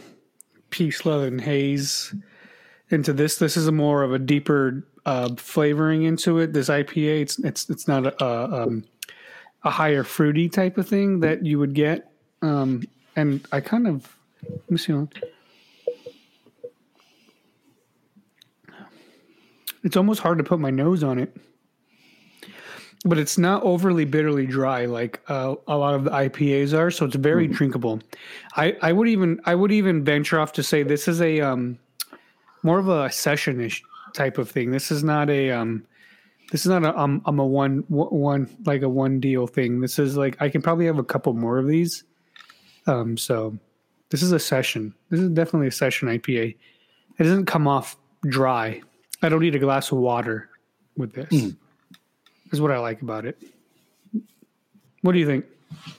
peace, 0.69 1.05
love, 1.05 1.23
and 1.23 1.41
haze 1.41 2.13
into 2.89 3.11
this, 3.11 3.37
this 3.37 3.57
is 3.57 3.67
a 3.67 3.71
more 3.71 4.03
of 4.03 4.13
a 4.13 4.19
deeper 4.19 4.85
uh, 5.05 5.33
flavoring 5.37 6.03
into 6.03 6.37
it. 6.39 6.53
This 6.53 6.69
IPA, 6.69 7.21
it's 7.21 7.39
it's 7.39 7.69
it's 7.69 7.87
not 7.87 8.05
a 8.05 8.23
a, 8.23 8.63
um, 8.63 8.83
a 9.63 9.71
higher 9.71 10.03
fruity 10.03 10.47
type 10.47 10.77
of 10.77 10.87
thing 10.87 11.21
that 11.21 11.43
you 11.43 11.57
would 11.57 11.73
get. 11.73 12.11
Um, 12.43 12.83
and 13.15 13.45
I 13.51 13.61
kind 13.61 13.87
of 13.87 14.15
let 14.47 14.71
me 14.71 14.77
see. 14.77 14.93
It's 19.83 19.97
almost 19.97 20.21
hard 20.21 20.37
to 20.37 20.43
put 20.43 20.59
my 20.59 20.69
nose 20.69 21.03
on 21.03 21.19
it, 21.19 21.35
but 23.05 23.17
it's 23.17 23.37
not 23.37 23.63
overly 23.63 24.05
bitterly 24.05 24.45
dry 24.45 24.85
like 24.85 25.19
uh, 25.27 25.55
a 25.67 25.77
lot 25.77 25.93
of 25.93 26.05
the 26.05 26.11
IPAs 26.11 26.77
are. 26.77 26.89
So 26.89 27.05
it's 27.05 27.15
very 27.15 27.47
drinkable. 27.47 28.01
I, 28.55 28.77
I 28.81 28.93
would 28.93 29.07
even 29.07 29.41
I 29.45 29.55
would 29.55 29.71
even 29.71 30.03
venture 30.03 30.39
off 30.39 30.53
to 30.53 30.63
say 30.63 30.83
this 30.83 31.07
is 31.07 31.21
a 31.21 31.41
um, 31.41 31.77
more 32.63 32.79
of 32.79 32.87
a 32.87 33.09
sessionish 33.09 33.81
type 34.13 34.37
of 34.37 34.49
thing. 34.49 34.71
This 34.71 34.89
is 34.91 35.03
not 35.03 35.29
a 35.29 35.51
um, 35.51 35.85
this 36.51 36.65
is 36.65 36.69
not 36.69 36.85
a 36.85 36.97
um, 36.97 37.21
I'm 37.25 37.39
a 37.39 37.45
one 37.45 37.79
one 37.89 38.49
like 38.65 38.83
a 38.83 38.89
one 38.89 39.19
deal 39.19 39.47
thing. 39.47 39.81
This 39.81 39.99
is 39.99 40.15
like 40.15 40.41
I 40.41 40.49
can 40.49 40.61
probably 40.61 40.85
have 40.85 40.99
a 40.99 41.03
couple 41.03 41.33
more 41.33 41.57
of 41.57 41.67
these. 41.67 42.05
Um, 42.87 43.17
so 43.17 43.57
this 44.09 44.21
is 44.21 44.31
a 44.31 44.39
session. 44.39 44.93
This 45.09 45.19
is 45.19 45.29
definitely 45.29 45.67
a 45.67 45.71
session 45.71 46.07
IPA. 46.07 46.55
It 47.17 47.23
doesn't 47.23 47.45
come 47.45 47.67
off 47.67 47.97
dry. 48.27 48.81
I 49.23 49.29
don't 49.29 49.41
need 49.41 49.55
a 49.55 49.59
glass 49.59 49.91
of 49.91 49.97
water 49.97 50.49
with 50.97 51.13
this. 51.13 51.53
Is 52.51 52.61
what 52.61 52.71
I 52.71 52.77
like 52.77 53.01
about 53.01 53.25
it. 53.25 53.41
What 55.01 55.13
do 55.13 55.19
you 55.19 55.25
think? 55.25 55.45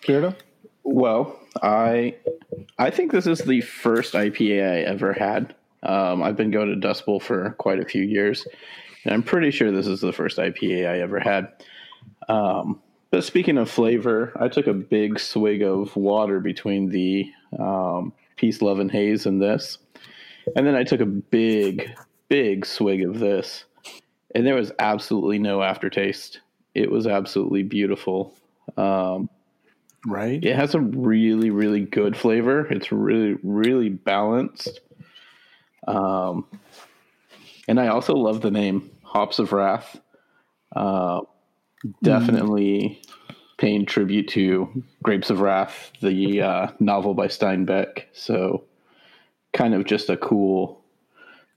Beardo? 0.03 0.37
Well, 0.85 1.39
I 1.63 2.17
I 2.79 2.91
think 2.91 3.11
this 3.13 3.27
is 3.27 3.41
the 3.41 3.61
first 3.63 4.15
IPA 4.15 4.63
I 4.63 4.81
ever 4.83 5.13
had. 5.13 5.55
Um, 5.83 6.23
I've 6.23 6.37
been 6.37 6.51
going 6.51 6.69
to 6.69 6.77
Dust 6.77 7.05
Bowl 7.05 7.21
for 7.21 7.51
quite 7.59 7.81
a 7.81 7.85
few 7.85 8.03
years, 8.03 8.47
and 9.05 9.13
I'm 9.13 9.23
pretty 9.23 9.51
sure 9.51 9.71
this 9.71 9.87
is 9.87 10.01
the 10.01 10.13
first 10.13 10.39
IPA 10.39 10.89
I 10.89 11.01
ever 11.01 11.19
had. 11.19 11.53
Um, 12.29 12.81
but 13.11 13.25
speaking 13.25 13.59
of 13.59 13.71
flavor, 13.71 14.33
I 14.41 14.49
took 14.49 14.67
a 14.67 14.73
big 14.73 15.19
swig 15.19 15.63
of 15.63 15.95
water 15.97 16.41
between 16.41 16.89
the 16.89 17.31
um, 17.59 18.13
Peace, 18.37 18.63
Love, 18.63 18.79
and 18.79 18.91
Haze 18.91 19.27
and 19.27 19.41
this, 19.41 19.79
and 20.57 20.67
then 20.67 20.75
I 20.75 20.85
took 20.85 21.01
a 21.01 21.07
big, 21.07 21.91
big 22.35 22.67
swig 22.67 23.05
of 23.05 23.21
this, 23.21 23.65
and 24.35 24.45
there 24.45 24.57
was 24.57 24.73
absolutely 24.81 25.39
no 25.39 25.63
aftertaste. 25.63 26.41
It 26.75 26.91
was 26.91 27.07
absolutely 27.07 27.63
beautiful. 27.63 28.35
Um, 28.77 29.31
Right? 30.07 30.45
it 30.45 30.57
has 30.57 30.75
a 30.75 30.81
really, 30.81 31.51
really 31.51 31.81
good 31.81 32.17
flavor. 32.17 32.67
It's 32.67 32.91
really, 32.91 33.39
really 33.45 33.89
balanced. 33.89 34.81
Um, 35.87 36.47
and 37.69 37.81
I 37.81 37.87
also 37.87 38.15
love 38.15 38.41
the 38.43 38.51
name 38.51 38.91
Hops 39.03 39.39
of 39.39 39.53
Wrath. 39.53 39.99
Uh, 40.75 41.21
definitely 42.03 43.01
paying 43.59 43.87
tribute 43.87 44.29
to 44.31 44.83
Grapes 45.03 45.31
of 45.31 45.41
Wrath, 45.41 45.93
the 46.03 46.43
uh, 46.43 46.67
novel 46.81 47.15
by 47.15 47.29
Steinbeck. 47.29 48.07
So, 48.13 48.65
kind 49.53 49.73
of 49.73 49.85
just 49.85 50.11
a 50.11 50.17
cool, 50.17 50.84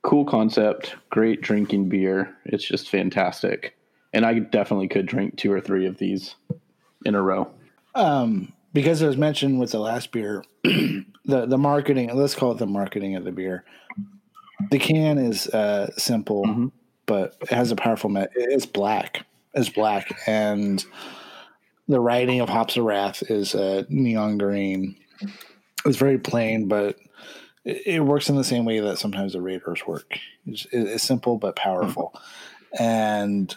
cool 0.04 0.26
concept. 0.26 0.96
Great 1.10 1.42
drinking 1.42 1.90
beer. 1.90 2.36
It's 2.46 2.64
just 2.66 2.90
fantastic. 2.90 3.76
And 4.14 4.26
I 4.26 4.40
definitely 4.40 4.88
could 4.88 5.06
drink 5.06 5.38
two 5.38 5.52
or 5.52 5.60
three 5.62 5.86
of 5.86 5.98
these 5.98 6.36
in 7.06 7.14
a 7.16 7.22
row. 7.22 7.52
Um, 7.96 8.54
because 8.74 9.02
it 9.02 9.08
was 9.08 9.18
mentioned 9.18 9.60
with 9.60 9.72
the 9.72 9.80
last 9.80 10.12
beer, 10.12 10.44
the 10.64 11.06
the 11.26 11.58
marketing. 11.58 12.16
Let's 12.16 12.36
call 12.36 12.52
it 12.52 12.58
the 12.58 12.68
marketing 12.68 13.16
of 13.16 13.24
the 13.24 13.32
beer. 13.32 13.66
The 14.72 14.80
can 14.80 15.18
is 15.18 15.48
uh, 15.48 15.92
simple, 15.98 16.44
Mhm. 16.46 16.72
but 17.06 17.36
it 17.42 17.50
has 17.50 17.72
a 17.72 17.76
powerful. 17.76 18.10
Me- 18.10 18.28
it's 18.36 18.66
black. 18.66 19.26
It's 19.54 19.70
black, 19.70 20.16
and 20.28 20.84
the 21.88 22.00
writing 22.00 22.40
of 22.42 22.50
Hops 22.50 22.78
of 22.78 22.84
Wrath 22.86 23.24
is 23.30 23.56
uh, 23.56 23.84
neon 23.90 24.38
green. 24.38 24.96
It's 25.86 25.98
very 25.98 26.20
plain, 26.20 26.68
but 26.68 26.98
it, 27.68 28.06
works 28.06 28.30
in 28.30 28.36
the 28.36 28.44
same 28.44 28.66
way 28.66 28.80
that 28.80 28.98
sometimes 28.98 29.34
the 29.34 29.42
Raiders 29.42 29.86
work. 29.86 30.18
It's, 30.46 30.66
it's 30.72 31.04
simple 31.04 31.38
but 31.38 31.56
powerful, 31.56 32.20
and 32.80 33.54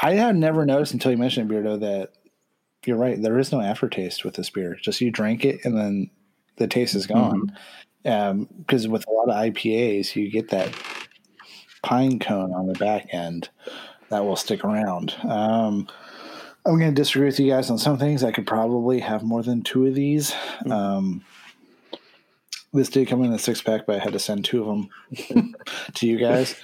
I 0.00 0.14
had 0.14 0.36
never 0.36 0.64
noticed 0.64 0.92
until 0.92 1.10
you 1.10 1.18
mentioned 1.18 1.50
it, 1.50 1.54
Beardo, 1.54 1.80
that 1.80 2.12
you're 2.86 2.96
right. 2.96 3.20
There 3.20 3.38
is 3.38 3.52
no 3.52 3.60
aftertaste 3.60 4.24
with 4.24 4.34
this 4.34 4.50
beer. 4.50 4.76
Just 4.80 5.00
you 5.00 5.10
drink 5.10 5.44
it 5.44 5.64
and 5.64 5.76
then 5.76 6.10
the 6.56 6.66
taste 6.66 6.94
is 6.94 7.06
gone. 7.06 7.52
Because 8.02 8.86
with 8.88 9.06
a 9.06 9.10
lot 9.10 9.28
of 9.28 9.34
IPAs, 9.34 10.14
you 10.14 10.30
get 10.30 10.50
that 10.50 10.72
pine 11.82 12.18
cone 12.18 12.52
on 12.52 12.66
the 12.66 12.78
back 12.78 13.08
end 13.12 13.48
that 14.10 14.24
will 14.24 14.36
stick 14.36 14.64
around. 14.64 15.14
Um, 15.24 15.88
I'm 16.64 16.78
going 16.78 16.94
to 16.94 17.00
disagree 17.00 17.26
with 17.26 17.40
you 17.40 17.50
guys 17.50 17.70
on 17.70 17.78
some 17.78 17.98
things. 17.98 18.22
I 18.22 18.32
could 18.32 18.46
probably 18.46 19.00
have 19.00 19.22
more 19.22 19.42
than 19.42 19.62
two 19.62 19.86
of 19.86 19.94
these. 19.94 20.34
Um, 20.70 21.24
this 22.72 22.88
did 22.88 23.08
come 23.08 23.24
in 23.24 23.32
a 23.32 23.38
six 23.38 23.62
pack, 23.62 23.86
but 23.86 23.96
I 23.96 23.98
had 23.98 24.12
to 24.12 24.18
send 24.18 24.44
two 24.44 24.62
of 24.62 24.66
them 24.66 25.54
to 25.94 26.06
you 26.06 26.18
guys. 26.18 26.54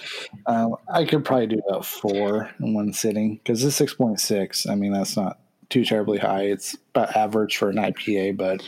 Um, 0.46 0.76
I 0.92 1.04
could 1.04 1.24
probably 1.24 1.46
do 1.46 1.62
about 1.68 1.86
four 1.86 2.50
in 2.60 2.74
one 2.74 2.92
sitting 2.92 3.36
because 3.36 3.62
this 3.62 3.76
six 3.76 3.94
point 3.94 4.20
six. 4.20 4.66
I 4.66 4.74
mean, 4.74 4.92
that's 4.92 5.16
not 5.16 5.38
too 5.70 5.84
terribly 5.84 6.18
high. 6.18 6.42
It's 6.42 6.76
about 6.94 7.16
average 7.16 7.56
for 7.56 7.70
an 7.70 7.76
IPA, 7.76 8.36
but 8.36 8.62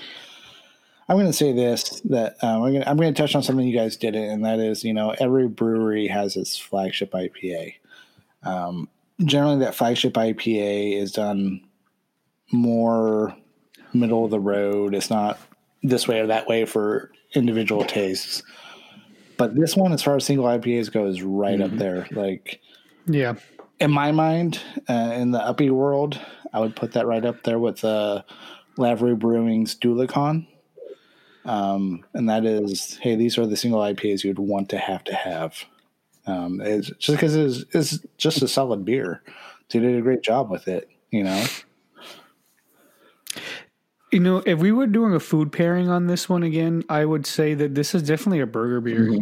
I'm 1.08 1.16
going 1.16 1.26
to 1.26 1.32
say 1.32 1.52
this 1.52 2.00
that 2.06 2.36
um, 2.42 2.62
I'm 2.62 2.72
going 2.72 2.82
to 2.82 2.88
I'm 2.88 2.98
to 2.98 3.12
touch 3.12 3.34
on 3.34 3.42
something 3.42 3.66
you 3.66 3.76
guys 3.76 3.96
did 3.96 4.16
it, 4.16 4.28
and 4.28 4.44
that 4.44 4.58
is 4.58 4.82
you 4.82 4.94
know 4.94 5.14
every 5.18 5.46
brewery 5.46 6.08
has 6.08 6.36
its 6.36 6.58
flagship 6.58 7.12
IPA. 7.12 7.74
Um, 8.42 8.88
generally, 9.24 9.58
that 9.58 9.74
flagship 9.74 10.14
IPA 10.14 11.00
is 11.00 11.12
done 11.12 11.60
more 12.50 13.36
middle 13.92 14.24
of 14.24 14.30
the 14.30 14.40
road. 14.40 14.94
It's 14.94 15.10
not 15.10 15.38
this 15.82 16.08
way 16.08 16.20
or 16.20 16.26
that 16.26 16.48
way 16.48 16.64
for 16.64 17.10
individual 17.36 17.84
tastes. 17.84 18.42
But 19.36 19.54
this 19.54 19.76
one, 19.76 19.92
as 19.92 20.02
far 20.02 20.16
as 20.16 20.24
single 20.24 20.46
IPAs 20.46 20.90
go, 20.92 21.06
is 21.06 21.22
right 21.22 21.60
up 21.60 21.72
there. 21.72 22.06
Like 22.10 22.60
Yeah. 23.06 23.34
in 23.80 23.90
my 23.90 24.12
mind, 24.12 24.60
uh, 24.88 25.12
in 25.14 25.30
the 25.30 25.40
uppy 25.40 25.70
world, 25.70 26.18
I 26.52 26.60
would 26.60 26.74
put 26.74 26.92
that 26.92 27.06
right 27.06 27.24
up 27.24 27.42
there 27.44 27.58
with 27.58 27.84
uh, 27.84 28.22
Lavery 28.78 29.14
Brewing's 29.14 29.74
Dulicon. 29.76 30.46
Um, 31.44 32.04
and 32.14 32.28
that 32.28 32.44
is, 32.44 32.96
hey, 33.02 33.14
these 33.14 33.38
are 33.38 33.46
the 33.46 33.56
single 33.56 33.80
IPAs 33.80 34.24
you'd 34.24 34.38
want 34.38 34.70
to 34.70 34.78
have 34.78 35.04
to 35.04 35.14
have. 35.14 35.54
Um, 36.26 36.60
it's 36.60 36.90
just 36.98 37.16
because 37.18 37.36
it's, 37.36 37.64
it's 37.72 38.04
just 38.18 38.42
a 38.42 38.48
solid 38.48 38.84
beer. 38.84 39.22
They 39.70 39.78
did 39.78 39.96
a 39.96 40.02
great 40.02 40.22
job 40.22 40.50
with 40.50 40.66
it, 40.66 40.88
you 41.10 41.22
know. 41.22 41.44
You 44.16 44.22
know, 44.22 44.42
if 44.46 44.60
we 44.60 44.72
were 44.72 44.86
doing 44.86 45.12
a 45.12 45.20
food 45.20 45.52
pairing 45.52 45.90
on 45.90 46.06
this 46.06 46.26
one 46.26 46.42
again, 46.42 46.82
I 46.88 47.04
would 47.04 47.26
say 47.26 47.52
that 47.52 47.74
this 47.74 47.94
is 47.94 48.02
definitely 48.02 48.40
a 48.40 48.46
burger 48.46 48.80
beer. 48.80 49.14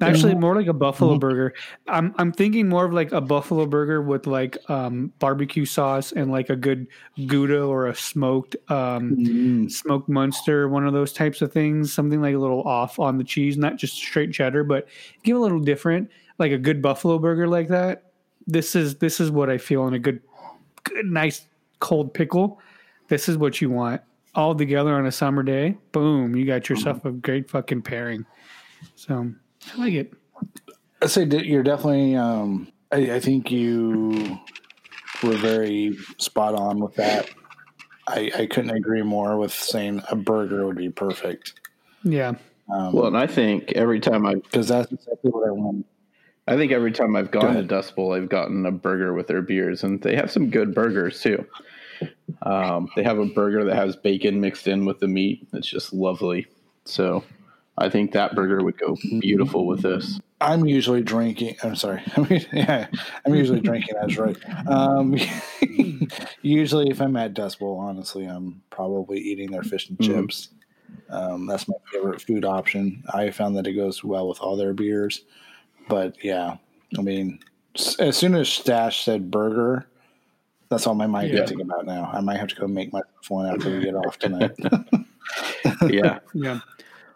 Actually, 0.00 0.34
more 0.34 0.54
like 0.54 0.68
a 0.68 0.72
buffalo 0.72 1.18
burger. 1.18 1.52
I'm 1.86 2.14
I'm 2.16 2.32
thinking 2.32 2.66
more 2.66 2.86
of 2.86 2.94
like 2.94 3.12
a 3.12 3.20
buffalo 3.20 3.66
burger 3.66 4.00
with 4.00 4.26
like 4.26 4.56
um, 4.70 5.12
barbecue 5.18 5.66
sauce 5.66 6.12
and 6.12 6.32
like 6.32 6.48
a 6.48 6.56
good 6.56 6.86
Gouda 7.26 7.62
or 7.62 7.88
a 7.88 7.94
smoked 7.94 8.56
um, 8.70 9.68
smoked 9.68 10.08
Munster, 10.08 10.70
one 10.70 10.86
of 10.86 10.94
those 10.94 11.12
types 11.12 11.42
of 11.42 11.52
things. 11.52 11.92
Something 11.92 12.22
like 12.22 12.34
a 12.34 12.38
little 12.38 12.62
off 12.62 12.98
on 12.98 13.18
the 13.18 13.24
cheese, 13.24 13.58
not 13.58 13.76
just 13.76 13.96
straight 13.96 14.32
cheddar, 14.32 14.64
but 14.64 14.88
give 15.24 15.36
a 15.36 15.40
little 15.40 15.60
different, 15.60 16.10
like 16.38 16.52
a 16.52 16.58
good 16.58 16.80
buffalo 16.80 17.18
burger 17.18 17.48
like 17.48 17.68
that. 17.68 18.12
This 18.46 18.74
is 18.74 18.96
this 18.96 19.20
is 19.20 19.30
what 19.30 19.50
I 19.50 19.58
feel 19.58 19.86
in 19.86 19.92
a 19.92 19.98
good, 19.98 20.22
good 20.84 21.04
nice 21.04 21.46
cold 21.80 22.14
pickle. 22.14 22.60
This 23.08 23.28
is 23.28 23.36
what 23.36 23.60
you 23.60 23.70
want 23.70 24.02
all 24.34 24.54
together 24.54 24.94
on 24.94 25.06
a 25.06 25.12
summer 25.12 25.42
day. 25.42 25.76
Boom, 25.92 26.36
you 26.36 26.44
got 26.44 26.68
yourself 26.68 27.04
a 27.04 27.10
great 27.10 27.48
fucking 27.48 27.82
pairing. 27.82 28.26
So 28.94 29.32
I 29.72 29.76
like 29.78 29.94
it. 29.94 30.12
I'd 31.02 31.10
say 31.10 31.24
you're 31.24 31.62
definitely. 31.62 32.16
Um, 32.16 32.68
I, 32.92 33.14
I 33.14 33.20
think 33.20 33.50
you 33.50 34.38
were 35.22 35.36
very 35.36 35.96
spot 36.18 36.54
on 36.54 36.80
with 36.80 36.94
that. 36.96 37.30
I, 38.06 38.30
I 38.36 38.46
couldn't 38.46 38.70
agree 38.70 39.02
more 39.02 39.36
with 39.36 39.52
saying 39.52 40.02
a 40.10 40.16
burger 40.16 40.64
would 40.66 40.76
be 40.76 40.90
perfect 40.90 41.54
Yeah. 42.04 42.34
Well, 42.68 43.06
and 43.06 43.16
I 43.16 43.26
think 43.26 43.72
every 43.72 44.00
time 44.00 44.26
I, 44.26 44.34
because 44.34 44.68
that's 44.68 44.90
exactly 44.90 45.30
what 45.30 45.48
I 45.48 45.52
want. 45.52 45.86
I 46.48 46.56
think 46.56 46.72
every 46.72 46.92
time 46.92 47.16
I've 47.16 47.30
gone 47.30 47.54
to. 47.54 47.62
Dust 47.62 47.96
Bowl, 47.96 48.12
I've 48.12 48.28
gotten 48.28 48.66
a 48.66 48.72
burger 48.72 49.12
with 49.12 49.26
their 49.26 49.42
beers, 49.42 49.82
and 49.82 50.00
they 50.02 50.14
have 50.14 50.30
some 50.30 50.50
good 50.50 50.74
burgers 50.74 51.20
too. 51.20 51.44
Um, 52.42 52.88
they 52.96 53.02
have 53.02 53.18
a 53.18 53.26
burger 53.26 53.64
that 53.64 53.76
has 53.76 53.96
bacon 53.96 54.40
mixed 54.40 54.68
in 54.68 54.84
with 54.84 55.00
the 55.00 55.08
meat. 55.08 55.46
It's 55.52 55.68
just 55.68 55.92
lovely. 55.92 56.46
So, 56.84 57.24
I 57.78 57.88
think 57.88 58.12
that 58.12 58.34
burger 58.34 58.62
would 58.62 58.78
go 58.78 58.96
beautiful 59.20 59.66
with 59.66 59.82
this. 59.82 60.20
I'm 60.40 60.66
usually 60.66 61.02
drinking. 61.02 61.56
I'm 61.62 61.76
sorry. 61.76 62.02
I 62.16 62.20
mean, 62.20 62.46
yeah, 62.52 62.86
I'm 63.24 63.34
usually 63.34 63.60
drinking. 63.60 63.94
That's 64.00 64.16
right. 64.16 64.36
Um, 64.68 65.16
usually, 66.42 66.90
if 66.90 67.00
I'm 67.00 67.16
at 67.16 67.34
Dust 67.34 67.58
Bowl, 67.58 67.78
honestly, 67.78 68.26
I'm 68.26 68.62
probably 68.70 69.18
eating 69.18 69.50
their 69.50 69.62
fish 69.62 69.88
and 69.88 70.00
chips. 70.00 70.50
Um, 71.10 71.46
that's 71.46 71.68
my 71.68 71.74
favorite 71.92 72.20
food 72.20 72.44
option. 72.44 73.02
I 73.12 73.30
found 73.30 73.56
that 73.56 73.66
it 73.66 73.72
goes 73.72 74.02
well 74.02 74.28
with 74.28 74.40
all 74.40 74.56
their 74.56 74.74
beers. 74.74 75.22
But 75.88 76.22
yeah, 76.24 76.56
I 76.98 77.02
mean, 77.02 77.40
as 77.98 78.16
soon 78.16 78.34
as 78.34 78.48
Stash 78.48 79.04
said 79.04 79.30
burger, 79.30 79.86
that's 80.68 80.86
all 80.86 80.94
my 80.94 81.06
mind 81.06 81.30
Yeah. 81.30 81.38
can 81.40 81.48
think 81.48 81.62
about 81.62 81.86
now. 81.86 82.10
I 82.12 82.20
might 82.20 82.38
have 82.38 82.48
to 82.48 82.56
go 82.56 82.66
make 82.66 82.92
my 82.92 83.02
one 83.28 83.46
after 83.46 83.70
we 83.70 83.84
get 83.84 83.94
off 83.94 84.18
tonight. 84.18 84.52
Yeah. 85.88 86.20
Yeah. 86.32 86.60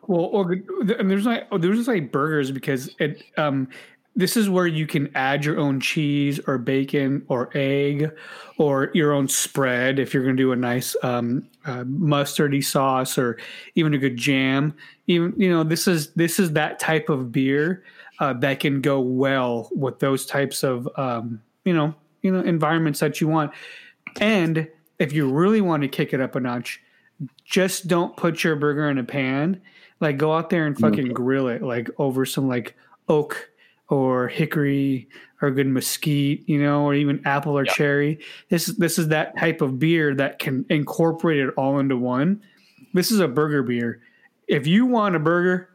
Well, 0.09 0.25
or 0.27 0.53
and 0.53 1.09
there's 1.11 1.27
like 1.27 1.47
oh, 1.53 1.59
there's 1.59 1.77
just 1.77 1.89
like 1.89 2.11
burgers 2.11 2.51
because 2.51 2.95
it 2.99 3.23
um 3.37 3.69
this 4.17 4.37
is 4.37 4.51
where 4.51 4.67
you 4.67 4.87
can 4.89 5.09
add 5.15 5.45
your 5.45 5.59
own 5.59 5.79
cheese 5.79 6.41
or 6.49 6.59
bacon 6.59 7.25
or 7.29 7.49
egg 7.55 8.11
or 8.59 8.91
your 8.93 9.13
own 9.13 9.29
spread 9.29 10.01
if 10.01 10.13
you're 10.13 10.25
going 10.25 10.37
to 10.37 10.43
do 10.43 10.51
a 10.51 10.57
nice 10.57 10.97
um, 11.05 11.49
uh, 11.65 11.85
mustardy 11.85 12.63
sauce 12.63 13.17
or 13.17 13.39
even 13.77 13.95
a 13.95 13.99
good 13.99 14.17
jam. 14.17 14.75
Even 15.07 15.33
you 15.37 15.49
know 15.49 15.63
this 15.63 15.87
is 15.87 16.13
this 16.15 16.41
is 16.41 16.53
that 16.55 16.81
type 16.81 17.09
of 17.09 17.31
beer 17.31 17.85
uh, 18.19 18.33
that 18.35 18.59
can 18.59 18.81
go 18.81 18.99
well 19.01 19.71
with 19.73 20.01
those 20.01 20.27
types 20.27 20.65
of 20.65 20.89
um, 20.97 21.41
you 21.65 21.73
know 21.73 21.95
you 22.23 22.33
know 22.33 22.41
environments 22.41 23.01
that 23.01 23.21
you 23.21 23.29
want. 23.29 23.53
And 24.21 24.69
if 24.99 25.13
you 25.13 25.31
really 25.31 25.61
want 25.61 25.83
to 25.83 25.89
kick 25.89 26.13
it 26.13 26.21
up 26.21 26.35
a 26.35 26.41
notch, 26.41 26.81
just 27.45 27.89
don't 27.89 28.17
put 28.17 28.45
your 28.45 28.57
burger 28.57 28.89
in 28.91 28.99
a 28.99 29.05
pan. 29.05 29.61
Like 30.01 30.17
go 30.17 30.33
out 30.33 30.51
there 30.51 30.67
and 30.67 30.79
fucking 30.79 31.13
grill 31.13 31.49
it, 31.49 31.63
like 31.63 31.91
over 31.99 32.25
some 32.25 32.49
like 32.49 32.75
oak 33.09 33.51
or 33.89 34.29
hickory 34.29 35.09
or 35.43 35.51
good 35.51 35.67
mesquite, 35.67 36.49
you 36.49 36.63
know, 36.63 36.85
or 36.85 36.95
even 36.95 37.21
apple 37.27 37.59
or 37.59 37.65
cherry. 37.65 38.21
This 38.49 38.67
this 38.67 38.99
is 38.99 39.09
that 39.09 39.37
type 39.39 39.61
of 39.61 39.79
beer 39.79 40.15
that 40.15 40.39
can 40.39 40.65
incorporate 40.71 41.41
it 41.41 41.53
all 41.57 41.79
into 41.79 41.97
one. 41.97 42.43
This 42.95 43.11
is 43.11 43.21
a 43.21 43.29
burger 43.29 43.63
beer. 43.63 44.01
If 44.49 44.67
you 44.67 44.87
want 44.87 45.17
a 45.17 45.19
burger, 45.19 45.69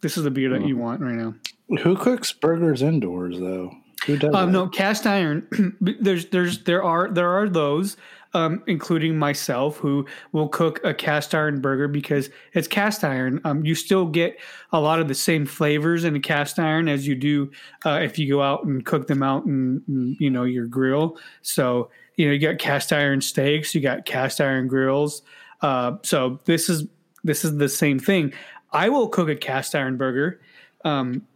this 0.00 0.16
is 0.16 0.24
the 0.24 0.30
beer 0.30 0.50
that 0.50 0.60
hmm. 0.60 0.68
you 0.68 0.76
want 0.76 1.00
right 1.00 1.14
now. 1.14 1.34
Who 1.82 1.96
cooks 1.96 2.32
burgers 2.32 2.82
indoors 2.82 3.38
though? 3.38 3.72
Who 4.06 4.16
does? 4.16 4.34
Um, 4.34 4.52
no, 4.52 4.68
cast 4.68 5.06
iron. 5.06 5.76
there's, 5.80 6.26
there's, 6.26 6.64
there 6.64 6.82
are, 6.82 7.08
there 7.10 7.30
are 7.30 7.48
those, 7.48 7.96
um, 8.34 8.62
including 8.66 9.18
myself, 9.18 9.76
who 9.76 10.06
will 10.32 10.48
cook 10.48 10.80
a 10.84 10.94
cast 10.94 11.34
iron 11.34 11.60
burger 11.60 11.88
because 11.88 12.30
it's 12.54 12.66
cast 12.66 13.04
iron. 13.04 13.40
Um, 13.44 13.64
you 13.64 13.74
still 13.74 14.06
get 14.06 14.38
a 14.72 14.80
lot 14.80 15.00
of 15.00 15.08
the 15.08 15.14
same 15.14 15.46
flavors 15.46 16.04
in 16.04 16.16
a 16.16 16.20
cast 16.20 16.58
iron 16.58 16.88
as 16.88 17.06
you 17.06 17.14
do 17.14 17.50
uh, 17.84 18.00
if 18.02 18.18
you 18.18 18.28
go 18.32 18.42
out 18.42 18.64
and 18.64 18.84
cook 18.84 19.06
them 19.06 19.22
out 19.22 19.44
in, 19.44 19.82
in, 19.88 20.16
you 20.18 20.30
know, 20.30 20.44
your 20.44 20.66
grill. 20.66 21.18
So 21.42 21.90
you 22.16 22.26
know, 22.26 22.32
you 22.32 22.38
got 22.38 22.58
cast 22.58 22.92
iron 22.92 23.20
steaks, 23.20 23.74
you 23.74 23.80
got 23.80 24.04
cast 24.04 24.40
iron 24.40 24.68
grills. 24.68 25.22
Uh, 25.60 25.96
so 26.02 26.40
this 26.44 26.68
is 26.68 26.86
this 27.24 27.44
is 27.44 27.56
the 27.56 27.68
same 27.68 27.98
thing. 27.98 28.32
I 28.72 28.88
will 28.88 29.08
cook 29.08 29.28
a 29.28 29.36
cast 29.36 29.74
iron 29.74 29.96
burger. 29.96 30.40
Um, 30.84 31.26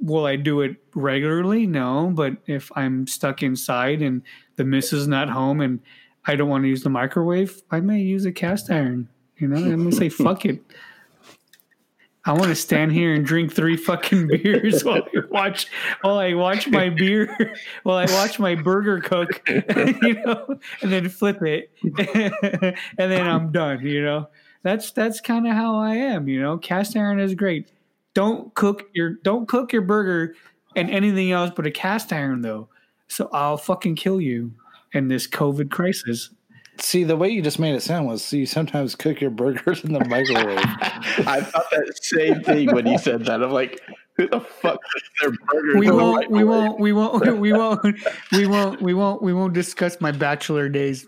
will 0.00 0.26
I 0.26 0.36
do 0.36 0.60
it 0.62 0.76
regularly? 0.94 1.66
No, 1.66 2.10
but 2.14 2.36
if 2.46 2.70
I'm 2.76 3.06
stuck 3.06 3.42
inside 3.42 4.02
and 4.02 4.22
the 4.56 4.64
missus 4.64 5.06
not 5.06 5.28
home 5.28 5.60
and 5.60 5.80
I 6.26 6.36
don't 6.36 6.48
want 6.48 6.64
to 6.64 6.68
use 6.68 6.82
the 6.82 6.90
microwave, 6.90 7.62
I 7.70 7.80
may 7.80 8.00
use 8.00 8.24
a 8.24 8.32
cast 8.32 8.70
iron. 8.70 9.08
You 9.36 9.48
know, 9.48 9.56
I'm 9.56 9.84
gonna 9.84 9.92
say 9.92 10.08
fuck 10.08 10.44
it. 10.44 10.62
I 12.26 12.32
want 12.32 12.48
to 12.48 12.54
stand 12.54 12.92
here 12.92 13.14
and 13.14 13.24
drink 13.24 13.52
three 13.52 13.78
fucking 13.78 14.28
beers 14.42 14.84
while 14.84 15.02
I 15.02 15.20
watch 15.30 15.66
while 16.02 16.18
I 16.18 16.34
watch 16.34 16.68
my 16.68 16.90
beer 16.90 17.54
while 17.82 17.96
I 17.96 18.04
watch 18.12 18.38
my 18.38 18.54
burger 18.54 19.00
cook, 19.00 19.42
you 19.48 20.22
know, 20.24 20.58
and 20.82 20.92
then 20.92 21.08
flip 21.08 21.42
it, 21.42 21.70
and 21.82 22.74
then 23.10 23.26
I'm 23.26 23.52
done. 23.52 23.86
You 23.86 24.04
know, 24.04 24.28
that's 24.62 24.92
that's 24.92 25.20
kind 25.20 25.46
of 25.46 25.54
how 25.54 25.76
I 25.76 25.94
am. 25.94 26.28
You 26.28 26.42
know, 26.42 26.58
cast 26.58 26.94
iron 26.96 27.20
is 27.20 27.34
great. 27.34 27.70
Don't 28.14 28.54
cook 28.54 28.88
your 28.94 29.14
don't 29.22 29.48
cook 29.48 29.72
your 29.72 29.82
burger 29.82 30.34
and 30.76 30.90
anything 30.90 31.32
else 31.32 31.50
but 31.54 31.66
a 31.66 31.70
cast 31.70 32.12
iron 32.12 32.42
though. 32.42 32.68
So 33.08 33.28
I'll 33.32 33.56
fucking 33.56 33.96
kill 33.96 34.20
you 34.20 34.52
in 34.92 35.08
this 35.08 35.26
COVID 35.26 35.70
crisis. 35.70 36.30
See, 36.78 37.04
the 37.04 37.16
way 37.16 37.28
you 37.28 37.42
just 37.42 37.58
made 37.58 37.74
it 37.74 37.82
sound 37.82 38.06
was 38.06 38.32
you 38.32 38.46
sometimes 38.46 38.94
cook 38.94 39.20
your 39.20 39.30
burgers 39.30 39.84
in 39.84 39.92
the 39.92 40.04
microwave. 40.06 40.58
I 41.26 41.42
thought 41.42 41.66
that 41.70 41.92
same 42.02 42.42
thing 42.42 42.72
when 42.72 42.86
you 42.86 42.96
said 42.96 43.26
that. 43.26 43.42
I'm 43.42 43.50
like, 43.50 43.80
who 44.16 44.28
the 44.28 44.40
fuck 44.40 44.78
cooks 44.80 45.10
their 45.20 45.30
burgers? 45.30 45.76
We 45.76 45.88
in 45.88 45.96
the 45.96 46.02
won't 46.02 46.30
we 46.30 46.44
won't 46.44 46.80
we 46.80 46.92
won't 46.92 47.38
we 47.38 47.52
won't 47.52 47.96
we 48.32 48.46
won't 48.46 48.80
we 48.82 48.94
won't 48.94 49.22
we 49.22 49.34
won't 49.34 49.52
discuss 49.52 50.00
my 50.00 50.10
bachelor 50.12 50.68
days. 50.68 51.06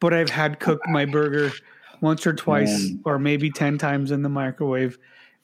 But 0.00 0.14
I've 0.14 0.30
had 0.30 0.60
cooked 0.60 0.86
my 0.88 1.04
burger 1.04 1.52
once 2.00 2.26
or 2.26 2.32
twice 2.32 2.90
or 3.04 3.18
maybe 3.18 3.50
10 3.50 3.78
times 3.78 4.10
in 4.10 4.22
the 4.22 4.28
microwave 4.28 4.98